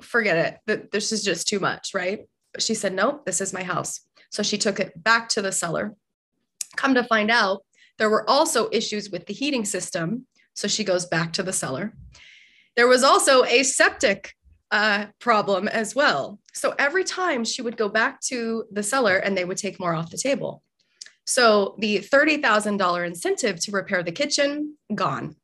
forget 0.02 0.60
it. 0.66 0.90
This 0.90 1.12
is 1.12 1.22
just 1.22 1.46
too 1.46 1.60
much 1.60 1.92
right? 1.94 2.26
But 2.52 2.62
she 2.62 2.74
said 2.74 2.92
nope 2.92 3.24
this 3.24 3.40
is 3.40 3.52
my 3.52 3.62
house. 3.62 4.00
So 4.30 4.42
she 4.42 4.58
took 4.58 4.80
it 4.80 5.02
back 5.02 5.28
to 5.30 5.42
the 5.42 5.52
seller. 5.52 5.94
Come 6.76 6.94
to 6.94 7.04
find 7.04 7.30
out 7.30 7.62
there 7.98 8.10
were 8.10 8.28
also 8.28 8.68
issues 8.72 9.10
with 9.10 9.26
the 9.26 9.34
heating 9.34 9.64
system. 9.64 10.26
So 10.54 10.66
she 10.68 10.82
goes 10.82 11.06
back 11.06 11.32
to 11.34 11.42
the 11.42 11.52
seller. 11.52 11.94
There 12.76 12.88
was 12.88 13.04
also 13.04 13.44
a 13.44 13.62
septic 13.62 14.34
uh, 14.70 15.06
problem 15.20 15.68
as 15.68 15.94
well. 15.94 16.38
So 16.52 16.74
every 16.78 17.04
time 17.04 17.44
she 17.44 17.62
would 17.62 17.76
go 17.76 17.88
back 17.88 18.20
to 18.22 18.64
the 18.70 18.82
seller 18.82 19.16
and 19.16 19.36
they 19.36 19.44
would 19.44 19.56
take 19.56 19.78
more 19.80 19.94
off 19.94 20.10
the 20.10 20.18
table. 20.18 20.62
So 21.26 21.76
the 21.78 22.00
$30,000 22.00 23.06
incentive 23.06 23.60
to 23.60 23.72
repair 23.72 24.02
the 24.02 24.12
kitchen, 24.12 24.76
gone. 24.94 25.36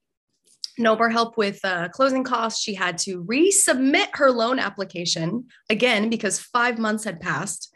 No 0.78 0.96
more 0.96 1.10
help 1.10 1.36
with 1.36 1.60
uh, 1.64 1.88
closing 1.88 2.24
costs. 2.24 2.62
She 2.62 2.74
had 2.74 2.98
to 2.98 3.24
resubmit 3.24 4.08
her 4.14 4.30
loan 4.30 4.58
application 4.58 5.46
again 5.68 6.08
because 6.08 6.38
five 6.38 6.78
months 6.78 7.04
had 7.04 7.20
passed. 7.20 7.74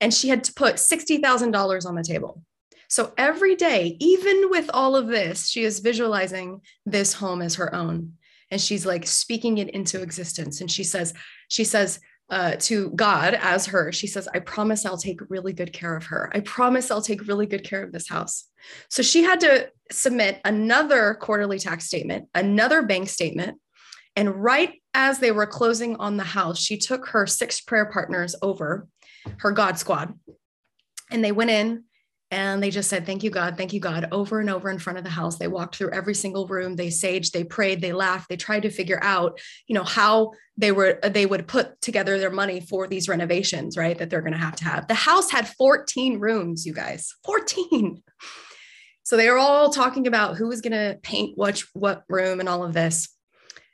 And 0.00 0.14
she 0.14 0.28
had 0.28 0.44
to 0.44 0.54
put 0.54 0.76
$60,000 0.76 1.86
on 1.86 1.94
the 1.94 2.02
table. 2.02 2.42
So 2.88 3.12
every 3.16 3.54
day, 3.54 3.96
even 4.00 4.50
with 4.50 4.70
all 4.72 4.96
of 4.96 5.06
this, 5.06 5.48
she 5.48 5.62
is 5.62 5.78
visualizing 5.78 6.60
this 6.86 7.12
home 7.12 7.42
as 7.42 7.56
her 7.56 7.72
own 7.74 8.14
and 8.50 8.60
she's 8.60 8.86
like 8.86 9.06
speaking 9.06 9.58
it 9.58 9.70
into 9.70 10.02
existence 10.02 10.60
and 10.60 10.70
she 10.70 10.84
says 10.84 11.14
she 11.48 11.64
says 11.64 12.00
uh, 12.30 12.54
to 12.60 12.90
God 12.90 13.34
as 13.34 13.66
her, 13.66 13.90
she 13.90 14.06
says, 14.06 14.28
I 14.32 14.38
promise 14.38 14.86
I'll 14.86 14.96
take 14.96 15.20
really 15.28 15.52
good 15.52 15.72
care 15.72 15.96
of 15.96 16.06
her. 16.06 16.30
I 16.32 16.40
promise 16.40 16.90
I'll 16.90 17.02
take 17.02 17.26
really 17.26 17.46
good 17.46 17.64
care 17.64 17.82
of 17.82 17.92
this 17.92 18.08
house. 18.08 18.44
So 18.88 19.02
she 19.02 19.24
had 19.24 19.40
to 19.40 19.68
submit 19.90 20.40
another 20.44 21.14
quarterly 21.20 21.58
tax 21.58 21.86
statement, 21.86 22.28
another 22.34 22.82
bank 22.82 23.08
statement. 23.08 23.58
And 24.14 24.42
right 24.42 24.80
as 24.94 25.18
they 25.18 25.32
were 25.32 25.46
closing 25.46 25.96
on 25.96 26.16
the 26.16 26.24
house, 26.24 26.60
she 26.60 26.78
took 26.78 27.08
her 27.08 27.26
six 27.26 27.60
prayer 27.60 27.86
partners 27.86 28.36
over, 28.42 28.86
her 29.38 29.50
God 29.50 29.78
squad, 29.78 30.14
and 31.10 31.24
they 31.24 31.32
went 31.32 31.50
in 31.50 31.84
and 32.30 32.62
they 32.62 32.70
just 32.70 32.88
said 32.88 33.06
thank 33.06 33.22
you 33.22 33.30
god. 33.30 33.56
Thank 33.56 33.72
you 33.72 33.80
god 33.80 34.08
over 34.12 34.40
and 34.40 34.50
over 34.50 34.70
in 34.70 34.78
front 34.78 34.98
of 34.98 35.04
the 35.04 35.10
house. 35.10 35.36
They 35.36 35.48
walked 35.48 35.76
through 35.76 35.90
every 35.90 36.14
single 36.14 36.46
room. 36.46 36.76
They 36.76 36.88
saged 36.88 37.32
they 37.32 37.44
prayed 37.44 37.80
they 37.80 37.92
laughed 37.92 38.28
they 38.28 38.36
tried 38.36 38.62
to 38.62 38.70
figure 38.70 39.00
out 39.02 39.40
you 39.66 39.74
know 39.74 39.84
how 39.84 40.32
they 40.56 40.72
were 40.72 40.98
they 41.02 41.26
would 41.26 41.46
put 41.48 41.80
together 41.80 42.18
their 42.18 42.30
money 42.30 42.60
for 42.60 42.86
these 42.86 43.08
renovations 43.08 43.76
right 43.76 43.98
that 43.98 44.10
they're 44.10 44.20
going 44.20 44.32
to 44.32 44.38
have 44.38 44.56
to 44.56 44.64
have. 44.64 44.88
The 44.88 44.94
house 44.94 45.30
had 45.30 45.48
14 45.48 46.18
rooms 46.18 46.66
you 46.66 46.72
guys 46.72 47.14
14 47.24 48.02
so 49.10 49.16
they 49.16 49.28
were 49.28 49.38
all 49.38 49.70
talking 49.70 50.06
about 50.06 50.36
who 50.36 50.46
was 50.46 50.60
going 50.60 50.70
to 50.70 50.96
paint 51.02 51.36
what 51.36 51.64
what 51.72 52.04
room 52.08 52.38
and 52.38 52.48
all 52.48 52.62
of 52.62 52.74
this. 52.74 53.08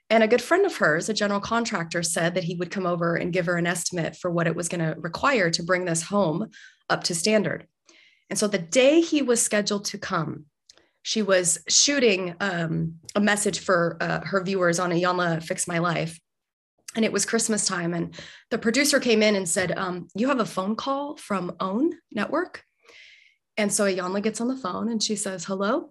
And 0.09 0.23
a 0.23 0.29
good 0.29 0.41
friend 0.41 0.65
of 0.65 0.77
hers, 0.77 1.11
a 1.11 1.13
general 1.13 1.41
contractor, 1.41 2.03
said 2.03 2.35
that 2.35 2.45
he 2.45 2.55
would 2.55 2.71
come 2.71 2.87
over 2.87 3.17
and 3.17 3.35
give 3.35 3.45
her 3.45 3.57
an 3.57 3.67
estimate 3.67 4.17
for 4.17 4.31
what 4.31 4.47
it 4.47 4.57
was 4.57 4.71
going 4.71 4.81
to 4.81 4.99
require 4.99 5.51
to 5.51 5.63
bring 5.63 5.85
this 5.85 6.05
home 6.05 6.49
up 6.89 7.05
to 7.05 7.15
standard. 7.15 7.67
And 8.31 8.39
so 8.39 8.49
the 8.49 8.59
day 8.59 9.01
he 9.01 9.23
was 9.23 9.41
scheduled 9.41 9.85
to 9.87 9.99
come, 9.99 10.47
she 11.03 11.23
was 11.23 11.61
shooting 11.69 12.35
um, 12.41 12.97
a 13.15 13.21
message 13.21 13.61
for 13.61 13.97
uh, 14.01 14.21
her 14.25 14.43
viewers 14.43 14.81
on 14.81 14.91
Iyanla 14.91 15.43
Fix 15.43 15.69
My 15.69 15.79
Life. 15.79 16.19
And 16.97 17.05
it 17.05 17.13
was 17.13 17.25
Christmas 17.25 17.67
time. 17.67 17.95
And 17.95 18.15
the 18.51 18.59
producer 18.59 18.99
came 18.99 19.23
in 19.23 19.37
and 19.37 19.49
said, 19.49 19.77
um, 19.79 20.09
You 20.17 20.29
have 20.29 20.41
a 20.41 20.47
phone 20.47 20.75
call 20.75 21.17
from 21.17 21.55
OWN 21.61 21.93
Network. 22.11 22.65
And 23.57 23.73
so 23.73 23.85
Iyanla 23.85 24.23
gets 24.23 24.41
on 24.41 24.49
the 24.49 24.57
phone 24.57 24.91
and 24.91 25.03
she 25.03 25.15
says, 25.15 25.45
Hello. 25.45 25.91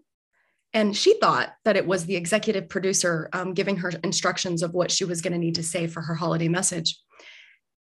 And 0.74 0.98
she 0.98 1.17
thought 1.19 1.54
that 1.63 1.78
it 1.78 1.88
was 1.88 2.06
the 2.06 2.17
executive 2.17 2.67
producer 2.67 3.30
um, 3.32 3.54
giving 3.54 3.78
her 3.78 3.93
instructions 4.04 4.62
of 4.62 4.74
what 4.74 4.91
she 4.91 5.06
was 5.06 5.21
going 5.21 5.32
to 5.32 5.39
need 5.39 5.56
to 5.56 5.63
say 5.63 5.88
for 5.88 6.02
her 6.02 6.15
holiday 6.15 6.50
message. 6.50 7.00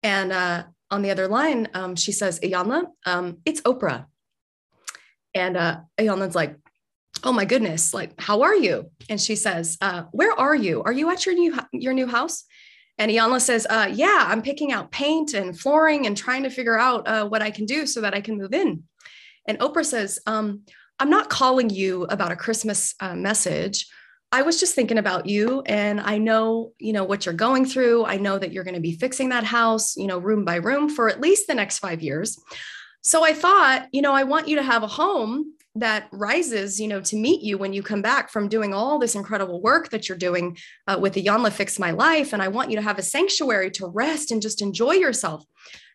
And 0.04 0.30
uh, 0.30 0.64
on 0.92 1.02
the 1.02 1.10
other 1.10 1.26
line, 1.26 1.68
um, 1.74 1.96
she 1.96 2.12
says, 2.12 2.38
Iyanla, 2.38 2.84
um, 3.04 3.38
it's 3.44 3.60
Oprah. 3.62 4.06
And 5.34 5.56
uh, 5.56 5.80
like, 5.98 6.56
oh 7.22 7.32
my 7.32 7.44
goodness, 7.44 7.94
like, 7.94 8.20
how 8.20 8.42
are 8.42 8.54
you? 8.54 8.90
And 9.08 9.20
she 9.20 9.36
says, 9.36 9.78
uh, 9.80 10.04
where 10.12 10.38
are 10.38 10.54
you? 10.54 10.82
Are 10.82 10.92
you 10.92 11.10
at 11.10 11.26
your 11.26 11.34
new, 11.34 11.54
your 11.72 11.92
new 11.92 12.06
house? 12.06 12.44
And 12.98 13.10
Iyanla 13.10 13.40
says, 13.40 13.66
uh, 13.68 13.90
yeah, 13.92 14.24
I'm 14.28 14.42
picking 14.42 14.72
out 14.72 14.92
paint 14.92 15.34
and 15.34 15.58
flooring 15.58 16.06
and 16.06 16.16
trying 16.16 16.44
to 16.44 16.50
figure 16.50 16.78
out 16.78 17.08
uh, 17.08 17.26
what 17.26 17.42
I 17.42 17.50
can 17.50 17.66
do 17.66 17.86
so 17.86 18.00
that 18.02 18.14
I 18.14 18.20
can 18.20 18.38
move 18.38 18.52
in. 18.52 18.84
And 19.48 19.58
Oprah 19.58 19.84
says, 19.84 20.20
um, 20.26 20.62
I'm 20.98 21.10
not 21.10 21.28
calling 21.28 21.70
you 21.70 22.04
about 22.04 22.30
a 22.30 22.36
Christmas 22.36 22.94
uh, 23.00 23.16
message. 23.16 23.88
I 24.30 24.42
was 24.42 24.58
just 24.58 24.74
thinking 24.74 24.98
about 24.98 25.26
you 25.26 25.62
and 25.62 26.00
I 26.00 26.18
know, 26.18 26.72
you 26.78 26.92
know, 26.92 27.04
what 27.04 27.24
you're 27.24 27.34
going 27.34 27.64
through. 27.66 28.04
I 28.04 28.16
know 28.16 28.38
that 28.38 28.52
you're 28.52 28.64
going 28.64 28.74
to 28.74 28.80
be 28.80 28.96
fixing 28.96 29.28
that 29.28 29.44
house, 29.44 29.96
you 29.96 30.06
know, 30.06 30.18
room 30.18 30.44
by 30.44 30.56
room 30.56 30.88
for 30.88 31.08
at 31.08 31.20
least 31.20 31.46
the 31.46 31.54
next 31.54 31.78
5 31.78 32.02
years. 32.02 32.38
So 33.04 33.22
I 33.22 33.34
thought, 33.34 33.88
you 33.92 34.02
know, 34.02 34.12
I 34.12 34.24
want 34.24 34.48
you 34.48 34.56
to 34.56 34.62
have 34.62 34.82
a 34.82 34.88
home 34.88 35.52
that 35.76 36.08
rises, 36.12 36.80
you 36.80 36.88
know, 36.88 37.00
to 37.02 37.16
meet 37.16 37.42
you 37.42 37.58
when 37.58 37.72
you 37.72 37.82
come 37.82 38.00
back 38.00 38.30
from 38.30 38.48
doing 38.48 38.72
all 38.72 38.98
this 38.98 39.14
incredible 39.14 39.60
work 39.60 39.90
that 39.90 40.08
you're 40.08 40.16
doing 40.16 40.56
uh, 40.86 40.96
with 41.00 41.12
the 41.12 41.24
Iyanla 41.24 41.52
Fix 41.52 41.78
My 41.78 41.90
Life. 41.90 42.32
And 42.32 42.40
I 42.40 42.48
want 42.48 42.70
you 42.70 42.76
to 42.76 42.82
have 42.82 42.98
a 42.98 43.02
sanctuary 43.02 43.70
to 43.72 43.88
rest 43.88 44.30
and 44.30 44.40
just 44.40 44.62
enjoy 44.62 44.92
yourself. 44.92 45.44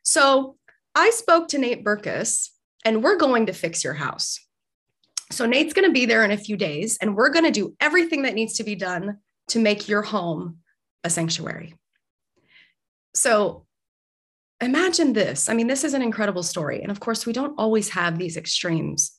So 0.04 0.58
I 0.94 1.10
spoke 1.12 1.48
to 1.50 1.58
Nate 1.58 1.84
Berkus, 1.84 2.50
and 2.84 3.04
we're 3.04 3.18
going 3.18 3.46
to 3.46 3.54
fix 3.54 3.84
your 3.84 3.94
house. 3.94 4.40
So 5.32 5.46
Nate's 5.46 5.74
going 5.74 5.88
to 5.88 5.94
be 5.94 6.06
there 6.06 6.26
in 6.26 6.32
a 6.32 6.38
few 6.38 6.58
days, 6.58 6.98
and 7.02 7.16
we're 7.16 7.30
going 7.30 7.46
to 7.46 7.52
do 7.52 7.76
everything 7.80 8.24
that 8.24 8.34
needs 8.34 8.56
to 8.56 8.64
be 8.64 8.76
done 8.76 9.18
to 9.50 9.60
make 9.60 9.88
your 9.88 10.02
home 10.02 10.58
a 11.04 11.10
sanctuary. 11.10 11.74
So 13.14 13.66
imagine 14.62 15.14
this. 15.14 15.50
I 15.50 15.54
mean, 15.54 15.68
this 15.68 15.84
is 15.84 15.94
an 15.94 16.02
incredible 16.02 16.44
story. 16.44 16.82
And 16.82 16.92
of 16.92 17.00
course, 17.00 17.26
we 17.26 17.34
don't 17.34 17.56
always 17.58 17.90
have 17.90 18.18
these 18.18 18.38
extremes. 18.38 19.12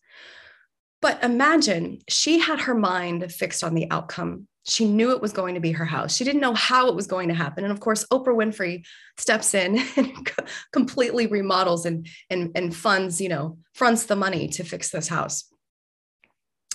But 1.03 1.23
imagine 1.25 2.01
she 2.09 2.39
had 2.39 2.61
her 2.61 2.75
mind 2.75 3.33
fixed 3.33 3.65
on 3.65 3.75
the 3.75 3.91
outcome. 3.91 4.47
She 4.67 4.85
knew 4.85 5.13
it 5.13 5.23
was 5.23 5.33
going 5.33 5.55
to 5.55 5.61
be 5.61 5.73
her 5.73 5.87
house. 5.87 6.15
She 6.15 6.25
didn't 6.25 6.43
know 6.43 6.53
how 6.53 6.89
it 6.89 6.95
was 6.95 7.07
going 7.07 7.29
to 7.29 7.35
happen. 7.35 7.65
And 7.65 7.73
of 7.73 7.81
course, 7.81 8.05
Oprah 8.13 8.37
Winfrey 8.37 8.85
steps 9.17 9.55
in 9.55 9.79
and 9.97 10.31
completely 10.73 11.27
remodels 11.27 11.87
and, 11.87 12.07
and, 12.29 12.51
and 12.55 12.77
funds, 12.77 13.21
you 13.21 13.31
know, 13.31 13.59
fronts 13.73 14.05
the 14.05 14.17
money 14.17 14.49
to 14.49 14.65
fix 14.65 14.91
this 14.91 15.09
house. 15.09 15.45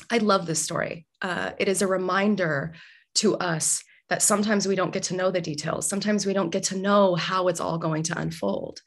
I 0.09 0.17
love 0.17 0.47
this 0.47 0.61
story. 0.61 1.05
Uh, 1.21 1.51
it 1.59 1.67
is 1.67 1.81
a 1.81 1.87
reminder 1.87 2.73
to 3.15 3.35
us 3.37 3.83
that 4.09 4.21
sometimes 4.21 4.67
we 4.67 4.75
don't 4.75 4.93
get 4.93 5.03
to 5.03 5.15
know 5.15 5.31
the 5.31 5.41
details. 5.41 5.87
Sometimes 5.87 6.25
we 6.25 6.33
don't 6.33 6.51
get 6.51 6.63
to 6.63 6.77
know 6.77 7.15
how 7.15 7.47
it's 7.47 7.59
all 7.59 7.77
going 7.77 8.03
to 8.03 8.19
unfold. 8.19 8.81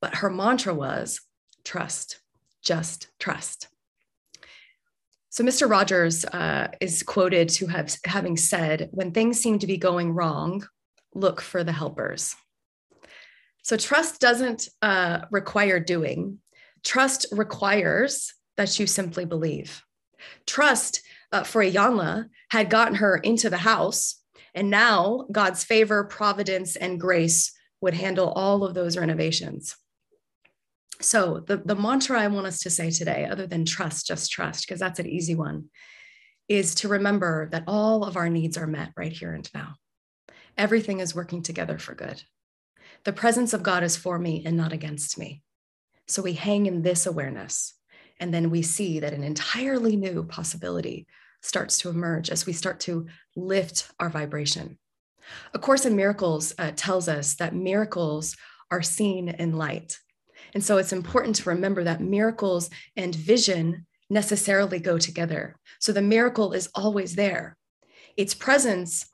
But 0.00 0.16
her 0.16 0.30
mantra 0.30 0.74
was 0.74 1.20
trust, 1.64 2.20
just 2.62 3.08
trust. 3.18 3.68
So 5.30 5.44
Mr. 5.44 5.68
Rogers 5.68 6.24
uh, 6.26 6.68
is 6.80 7.02
quoted 7.02 7.48
to 7.50 7.66
have 7.68 7.96
having 8.04 8.36
said, 8.36 8.90
"When 8.92 9.12
things 9.12 9.40
seem 9.40 9.58
to 9.60 9.66
be 9.66 9.78
going 9.78 10.12
wrong, 10.12 10.66
look 11.14 11.40
for 11.40 11.64
the 11.64 11.72
helpers." 11.72 12.34
So 13.62 13.76
trust 13.76 14.20
doesn't 14.20 14.68
uh, 14.82 15.20
require 15.30 15.80
doing. 15.80 16.38
Trust 16.84 17.26
requires 17.32 18.34
that 18.56 18.78
you 18.78 18.86
simply 18.86 19.24
believe. 19.24 19.82
Trust 20.46 21.00
uh, 21.30 21.44
for 21.44 21.62
Iyanla 21.62 22.28
had 22.50 22.68
gotten 22.68 22.96
her 22.96 23.16
into 23.16 23.48
the 23.48 23.58
house, 23.58 24.21
and 24.54 24.70
now 24.70 25.26
God's 25.32 25.64
favor, 25.64 26.04
providence, 26.04 26.76
and 26.76 27.00
grace 27.00 27.52
would 27.80 27.94
handle 27.94 28.30
all 28.30 28.64
of 28.64 28.74
those 28.74 28.96
renovations. 28.96 29.76
So, 31.00 31.42
the, 31.46 31.56
the 31.56 31.74
mantra 31.74 32.20
I 32.20 32.28
want 32.28 32.46
us 32.46 32.60
to 32.60 32.70
say 32.70 32.90
today, 32.90 33.24
other 33.24 33.46
than 33.46 33.64
trust, 33.64 34.06
just 34.06 34.30
trust, 34.30 34.66
because 34.66 34.78
that's 34.78 35.00
an 35.00 35.08
easy 35.08 35.34
one, 35.34 35.68
is 36.48 36.74
to 36.76 36.88
remember 36.88 37.48
that 37.50 37.64
all 37.66 38.04
of 38.04 38.16
our 38.16 38.28
needs 38.28 38.56
are 38.56 38.66
met 38.66 38.92
right 38.96 39.12
here 39.12 39.32
and 39.32 39.48
now. 39.52 39.74
Everything 40.56 41.00
is 41.00 41.14
working 41.14 41.42
together 41.42 41.78
for 41.78 41.94
good. 41.94 42.22
The 43.04 43.12
presence 43.12 43.52
of 43.52 43.62
God 43.62 43.82
is 43.82 43.96
for 43.96 44.18
me 44.18 44.42
and 44.46 44.56
not 44.56 44.72
against 44.72 45.18
me. 45.18 45.42
So 46.06 46.22
we 46.22 46.34
hang 46.34 46.66
in 46.66 46.82
this 46.82 47.06
awareness, 47.06 47.74
and 48.20 48.32
then 48.32 48.50
we 48.50 48.62
see 48.62 49.00
that 49.00 49.14
an 49.14 49.24
entirely 49.24 49.96
new 49.96 50.22
possibility 50.24 51.06
starts 51.42 51.78
to 51.78 51.90
emerge 51.90 52.30
as 52.30 52.46
we 52.46 52.52
start 52.52 52.80
to 52.80 53.06
lift 53.36 53.90
our 54.00 54.08
vibration. 54.08 54.78
A 55.54 55.58
Course 55.58 55.86
in 55.86 55.96
Miracles 55.96 56.54
uh, 56.58 56.72
tells 56.74 57.08
us 57.08 57.34
that 57.34 57.54
miracles 57.54 58.36
are 58.70 58.82
seen 58.82 59.28
in 59.28 59.56
light. 59.56 59.98
And 60.54 60.64
so 60.64 60.78
it's 60.78 60.92
important 60.92 61.36
to 61.36 61.50
remember 61.50 61.84
that 61.84 62.00
miracles 62.00 62.70
and 62.96 63.14
vision 63.14 63.86
necessarily 64.10 64.78
go 64.78 64.98
together. 64.98 65.56
So 65.80 65.92
the 65.92 66.02
miracle 66.02 66.52
is 66.52 66.68
always 66.74 67.14
there. 67.14 67.56
Its 68.16 68.34
presence 68.34 69.06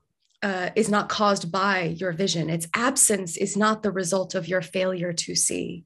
uh, 0.42 0.70
is 0.76 0.88
not 0.88 1.08
caused 1.08 1.50
by 1.50 1.82
your 1.98 2.12
vision, 2.12 2.48
its 2.50 2.68
absence 2.74 3.36
is 3.36 3.56
not 3.56 3.82
the 3.82 3.90
result 3.90 4.34
of 4.34 4.48
your 4.48 4.62
failure 4.62 5.12
to 5.12 5.34
see. 5.34 5.84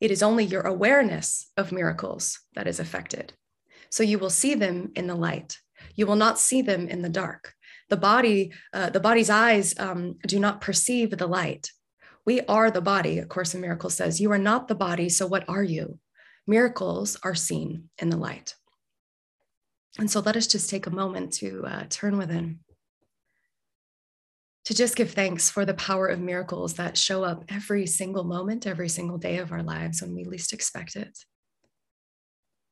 It 0.00 0.10
is 0.10 0.22
only 0.22 0.44
your 0.44 0.62
awareness 0.62 1.50
of 1.56 1.72
miracles 1.72 2.40
that 2.54 2.66
is 2.66 2.80
affected. 2.80 3.32
So 3.90 4.02
you 4.02 4.18
will 4.18 4.30
see 4.30 4.54
them 4.54 4.92
in 4.96 5.06
the 5.06 5.14
light. 5.14 5.58
You 5.96 6.06
will 6.06 6.16
not 6.16 6.38
see 6.38 6.62
them 6.62 6.88
in 6.88 7.02
the 7.02 7.08
dark. 7.08 7.54
The 7.88 7.96
body, 7.96 8.52
uh, 8.72 8.90
the 8.90 9.00
body's 9.00 9.30
eyes 9.30 9.74
um, 9.78 10.16
do 10.26 10.38
not 10.38 10.60
perceive 10.60 11.10
the 11.10 11.26
light. 11.26 11.70
We 12.24 12.40
are 12.42 12.70
the 12.70 12.80
body. 12.80 13.18
A 13.18 13.26
Course 13.26 13.54
in 13.54 13.60
Miracles 13.60 13.94
says, 13.94 14.20
You 14.20 14.32
are 14.32 14.38
not 14.38 14.68
the 14.68 14.74
body, 14.74 15.08
so 15.08 15.26
what 15.26 15.48
are 15.48 15.62
you? 15.62 15.98
Miracles 16.46 17.16
are 17.22 17.34
seen 17.34 17.88
in 17.98 18.10
the 18.10 18.16
light. 18.16 18.54
And 19.98 20.10
so 20.10 20.20
let 20.20 20.36
us 20.36 20.46
just 20.46 20.68
take 20.68 20.86
a 20.86 20.90
moment 20.90 21.32
to 21.34 21.64
uh, 21.64 21.84
turn 21.88 22.18
within, 22.18 22.60
to 24.66 24.74
just 24.74 24.96
give 24.96 25.12
thanks 25.12 25.48
for 25.48 25.64
the 25.64 25.74
power 25.74 26.06
of 26.08 26.20
miracles 26.20 26.74
that 26.74 26.98
show 26.98 27.24
up 27.24 27.44
every 27.48 27.86
single 27.86 28.24
moment, 28.24 28.66
every 28.66 28.88
single 28.88 29.16
day 29.16 29.38
of 29.38 29.52
our 29.52 29.62
lives 29.62 30.02
when 30.02 30.14
we 30.14 30.24
least 30.24 30.52
expect 30.52 30.96
it. 30.96 31.16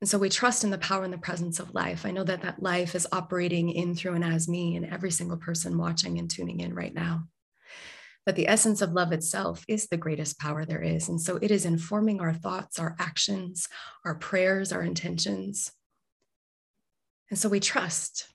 And 0.01 0.09
so 0.09 0.17
we 0.17 0.29
trust 0.29 0.63
in 0.63 0.69
the 0.69 0.77
power 0.77 1.03
and 1.03 1.13
the 1.13 1.17
presence 1.17 1.59
of 1.59 1.73
life. 1.73 2.05
I 2.05 2.11
know 2.11 2.23
that 2.23 2.41
that 2.41 2.61
life 2.61 2.95
is 2.95 3.07
operating 3.11 3.69
in, 3.69 3.95
through, 3.95 4.13
and 4.13 4.25
as 4.25 4.47
me 4.47 4.75
and 4.75 4.85
every 4.85 5.11
single 5.11 5.37
person 5.37 5.77
watching 5.77 6.19
and 6.19 6.29
tuning 6.29 6.59
in 6.59 6.73
right 6.73 6.93
now 6.93 7.23
that 8.25 8.35
the 8.35 8.47
essence 8.47 8.81
of 8.81 8.93
love 8.93 9.11
itself 9.11 9.63
is 9.67 9.87
the 9.87 9.97
greatest 9.97 10.39
power 10.39 10.65
there 10.65 10.81
is. 10.81 11.09
And 11.09 11.21
so 11.21 11.37
it 11.37 11.51
is 11.51 11.65
informing 11.65 12.19
our 12.19 12.33
thoughts, 12.33 12.79
our 12.79 12.95
actions, 12.99 13.67
our 14.03 14.15
prayers, 14.15 14.71
our 14.71 14.81
intentions. 14.81 15.71
And 17.29 17.37
so 17.37 17.49
we 17.49 17.59
trust. 17.59 18.27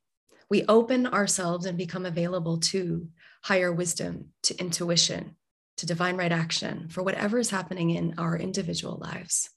We 0.48 0.64
open 0.66 1.06
ourselves 1.06 1.66
and 1.66 1.76
become 1.76 2.06
available 2.06 2.58
to 2.58 3.08
higher 3.42 3.72
wisdom, 3.72 4.26
to 4.44 4.58
intuition, 4.60 5.36
to 5.78 5.86
divine 5.86 6.16
right 6.16 6.32
action 6.32 6.88
for 6.88 7.02
whatever 7.02 7.38
is 7.38 7.50
happening 7.50 7.90
in 7.90 8.14
our 8.18 8.36
individual 8.36 8.98
lives. 9.00 9.50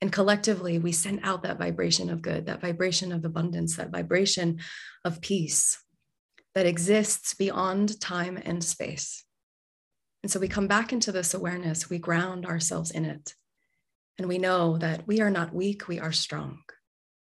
And 0.00 0.12
collectively, 0.12 0.78
we 0.78 0.92
send 0.92 1.20
out 1.22 1.42
that 1.42 1.58
vibration 1.58 2.08
of 2.08 2.22
good, 2.22 2.46
that 2.46 2.60
vibration 2.60 3.10
of 3.12 3.24
abundance, 3.24 3.76
that 3.76 3.90
vibration 3.90 4.60
of 5.04 5.20
peace 5.20 5.82
that 6.54 6.66
exists 6.66 7.34
beyond 7.34 8.00
time 8.00 8.40
and 8.44 8.62
space. 8.62 9.24
And 10.22 10.30
so 10.30 10.40
we 10.40 10.48
come 10.48 10.66
back 10.66 10.92
into 10.92 11.12
this 11.12 11.34
awareness, 11.34 11.90
we 11.90 11.98
ground 11.98 12.46
ourselves 12.46 12.90
in 12.90 13.04
it. 13.04 13.34
And 14.18 14.28
we 14.28 14.38
know 14.38 14.76
that 14.78 15.06
we 15.06 15.20
are 15.20 15.30
not 15.30 15.54
weak, 15.54 15.86
we 15.86 16.00
are 16.00 16.12
strong. 16.12 16.60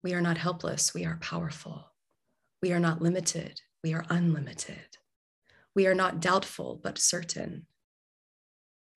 We 0.04 0.14
are 0.14 0.22
not 0.22 0.38
helpless, 0.38 0.94
we 0.94 1.06
are 1.06 1.20
powerful. 1.22 1.92
We 2.62 2.72
are 2.72 2.80
not 2.80 3.02
limited, 3.02 3.62
we 3.84 3.94
are 3.94 4.06
unlimited. 4.10 4.98
We 5.76 5.88
are 5.88 5.96
not 5.96 6.20
doubtful, 6.20 6.80
but 6.82 6.98
certain. 6.98 7.68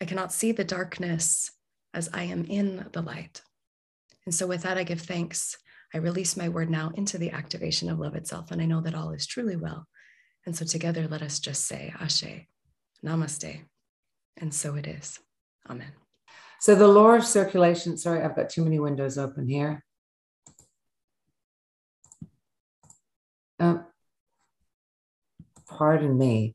I 0.01 0.05
cannot 0.05 0.33
see 0.33 0.53
the 0.53 0.65
darkness 0.65 1.53
as 1.95 2.09
I 2.13 2.25
am 2.25 2.45
in 2.45 2.87
the 2.93 3.03
light. 3.03 3.43
And 4.27 4.35
so, 4.35 4.47
with 4.47 4.63
that, 4.63 4.79
I 4.79 4.85
give 4.85 5.01
thanks. 5.01 5.57
I 5.95 5.99
release 5.99 6.37
my 6.37 6.49
word 6.49 6.71
now 6.71 6.91
into 6.95 7.19
the 7.19 7.33
activation 7.33 7.91
of 7.91 7.99
love 7.99 8.15
itself. 8.15 8.51
And 8.51 8.63
I 8.63 8.67
know 8.67 8.81
that 8.81 8.95
all 8.95 9.13
is 9.13 9.27
truly 9.27 9.57
well. 9.57 9.87
And 10.47 10.57
so, 10.57 10.65
together, 10.65 11.07
let 11.09 11.23
us 11.23 11.41
just 11.41 11.67
say, 11.67 11.93
Ashe, 12.01 12.47
Namaste. 13.05 13.63
And 14.37 14.55
so 14.55 14.75
it 14.77 14.87
is. 14.87 15.19
Amen. 15.69 15.93
So 16.61 16.75
the 16.75 16.89
law 16.89 17.11
of 17.11 17.25
circulation, 17.25 17.97
sorry, 17.97 18.23
I've 18.23 18.37
got 18.37 18.51
too 18.51 18.65
many 18.65 18.79
windows 18.79 19.19
open 19.19 19.49
here. 19.49 19.85
Uh, 23.59 23.79
pardon 25.69 26.17
me. 26.17 26.55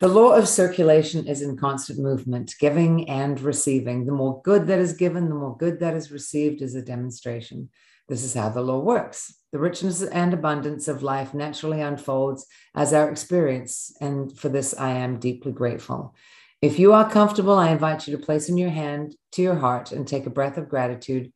The 0.00 0.06
law 0.06 0.34
of 0.34 0.46
circulation 0.46 1.26
is 1.26 1.42
in 1.42 1.56
constant 1.56 1.98
movement, 1.98 2.54
giving 2.60 3.08
and 3.08 3.40
receiving. 3.40 4.06
The 4.06 4.12
more 4.12 4.40
good 4.42 4.68
that 4.68 4.78
is 4.78 4.92
given, 4.92 5.28
the 5.28 5.34
more 5.34 5.56
good 5.56 5.80
that 5.80 5.94
is 5.94 6.12
received 6.12 6.62
is 6.62 6.76
a 6.76 6.82
demonstration. 6.82 7.68
This 8.08 8.22
is 8.22 8.32
how 8.32 8.48
the 8.48 8.62
law 8.62 8.78
works. 8.78 9.34
The 9.50 9.58
richness 9.58 10.00
and 10.02 10.32
abundance 10.32 10.86
of 10.86 11.02
life 11.02 11.34
naturally 11.34 11.80
unfolds 11.80 12.46
as 12.76 12.94
our 12.94 13.10
experience. 13.10 13.92
And 14.00 14.38
for 14.38 14.48
this, 14.48 14.72
I 14.72 14.90
am 14.90 15.18
deeply 15.18 15.50
grateful. 15.50 16.14
If 16.62 16.78
you 16.78 16.92
are 16.92 17.10
comfortable, 17.10 17.54
I 17.54 17.72
invite 17.72 18.06
you 18.06 18.16
to 18.16 18.22
place 18.22 18.48
in 18.48 18.56
your 18.56 18.70
hand 18.70 19.16
to 19.32 19.42
your 19.42 19.56
heart 19.56 19.90
and 19.90 20.06
take 20.06 20.26
a 20.26 20.30
breath 20.30 20.58
of 20.58 20.68
gratitude. 20.68 21.32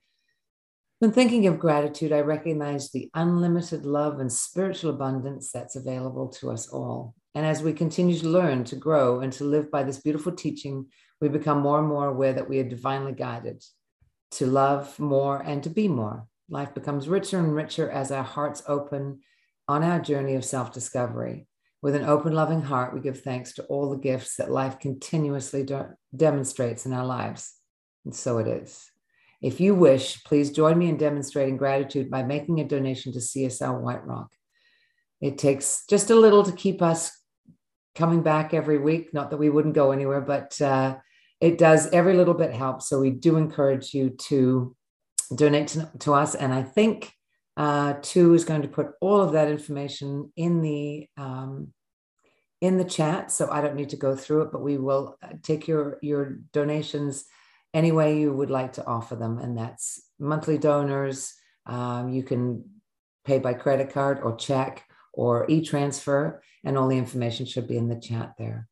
When 1.00 1.10
thinking 1.10 1.48
of 1.48 1.58
gratitude, 1.58 2.12
I 2.12 2.20
recognize 2.20 2.92
the 2.92 3.10
unlimited 3.12 3.84
love 3.84 4.20
and 4.20 4.32
spiritual 4.32 4.90
abundance 4.90 5.50
that's 5.50 5.74
available 5.74 6.28
to 6.34 6.52
us 6.52 6.68
all. 6.68 7.16
And 7.34 7.46
as 7.46 7.62
we 7.62 7.72
continue 7.72 8.18
to 8.18 8.28
learn, 8.28 8.64
to 8.64 8.76
grow, 8.76 9.20
and 9.20 9.32
to 9.34 9.44
live 9.44 9.70
by 9.70 9.82
this 9.84 10.00
beautiful 10.00 10.32
teaching, 10.32 10.86
we 11.20 11.28
become 11.28 11.60
more 11.60 11.78
and 11.78 11.88
more 11.88 12.08
aware 12.08 12.32
that 12.32 12.48
we 12.48 12.58
are 12.58 12.68
divinely 12.68 13.12
guided 13.12 13.62
to 14.32 14.46
love 14.46 14.98
more 14.98 15.40
and 15.40 15.62
to 15.62 15.70
be 15.70 15.88
more. 15.88 16.26
Life 16.48 16.74
becomes 16.74 17.08
richer 17.08 17.38
and 17.38 17.54
richer 17.54 17.90
as 17.90 18.10
our 18.10 18.22
hearts 18.22 18.62
open 18.66 19.20
on 19.68 19.82
our 19.82 20.00
journey 20.00 20.34
of 20.34 20.44
self 20.44 20.72
discovery. 20.72 21.46
With 21.80 21.94
an 21.94 22.04
open, 22.04 22.32
loving 22.32 22.62
heart, 22.62 22.94
we 22.94 23.00
give 23.00 23.20
thanks 23.20 23.54
to 23.54 23.64
all 23.64 23.90
the 23.90 23.98
gifts 23.98 24.36
that 24.36 24.50
life 24.50 24.78
continuously 24.78 25.64
de- 25.64 25.90
demonstrates 26.14 26.86
in 26.86 26.92
our 26.92 27.04
lives. 27.04 27.54
And 28.04 28.14
so 28.14 28.38
it 28.38 28.46
is. 28.46 28.90
If 29.40 29.60
you 29.60 29.74
wish, 29.74 30.22
please 30.24 30.52
join 30.52 30.78
me 30.78 30.88
in 30.88 30.96
demonstrating 30.96 31.56
gratitude 31.56 32.10
by 32.10 32.22
making 32.22 32.60
a 32.60 32.64
donation 32.64 33.12
to 33.12 33.18
CSL 33.18 33.80
White 33.80 34.06
Rock. 34.06 34.28
It 35.20 35.38
takes 35.38 35.84
just 35.88 36.10
a 36.10 36.14
little 36.16 36.44
to 36.44 36.52
keep 36.52 36.82
us 36.82 37.10
coming 37.94 38.22
back 38.22 38.54
every 38.54 38.78
week. 38.78 39.12
Not 39.12 39.30
that 39.30 39.36
we 39.38 39.50
wouldn't 39.50 39.74
go 39.74 39.92
anywhere, 39.92 40.20
but 40.20 40.60
uh, 40.60 40.96
it 41.40 41.58
does 41.58 41.88
every 41.88 42.14
little 42.14 42.34
bit 42.34 42.52
helps. 42.52 42.88
So 42.88 43.00
we 43.00 43.10
do 43.10 43.36
encourage 43.36 43.94
you 43.94 44.10
to 44.10 44.74
donate 45.34 45.68
to, 45.68 45.90
to 46.00 46.14
us. 46.14 46.34
And 46.34 46.52
I 46.54 46.62
think 46.62 47.12
uh, 47.56 47.94
two 48.02 48.34
is 48.34 48.44
going 48.44 48.62
to 48.62 48.68
put 48.68 48.92
all 49.00 49.20
of 49.20 49.32
that 49.32 49.48
information 49.48 50.32
in 50.36 50.62
the 50.62 51.08
um, 51.16 51.72
in 52.60 52.78
the 52.78 52.84
chat. 52.84 53.30
So 53.30 53.50
I 53.50 53.60
don't 53.60 53.74
need 53.74 53.90
to 53.90 53.96
go 53.96 54.14
through 54.14 54.42
it, 54.42 54.52
but 54.52 54.62
we 54.62 54.78
will 54.78 55.18
uh, 55.22 55.34
take 55.42 55.68
your 55.68 55.98
your 56.00 56.38
donations 56.52 57.24
any 57.74 57.90
way 57.90 58.20
you 58.20 58.32
would 58.32 58.50
like 58.50 58.74
to 58.74 58.86
offer 58.86 59.16
them, 59.16 59.38
and 59.38 59.56
that's 59.56 60.02
monthly 60.18 60.58
donors. 60.58 61.34
Um, 61.66 62.08
you 62.10 62.22
can 62.22 62.64
pay 63.24 63.38
by 63.38 63.54
credit 63.54 63.92
card 63.92 64.20
or 64.22 64.36
check 64.36 64.84
or 65.12 65.46
e 65.48 65.64
transfer, 65.64 66.42
and 66.64 66.78
all 66.78 66.88
the 66.88 66.98
information 66.98 67.46
should 67.46 67.68
be 67.68 67.76
in 67.76 67.88
the 67.88 68.00
chat 68.00 68.34
there. 68.38 68.68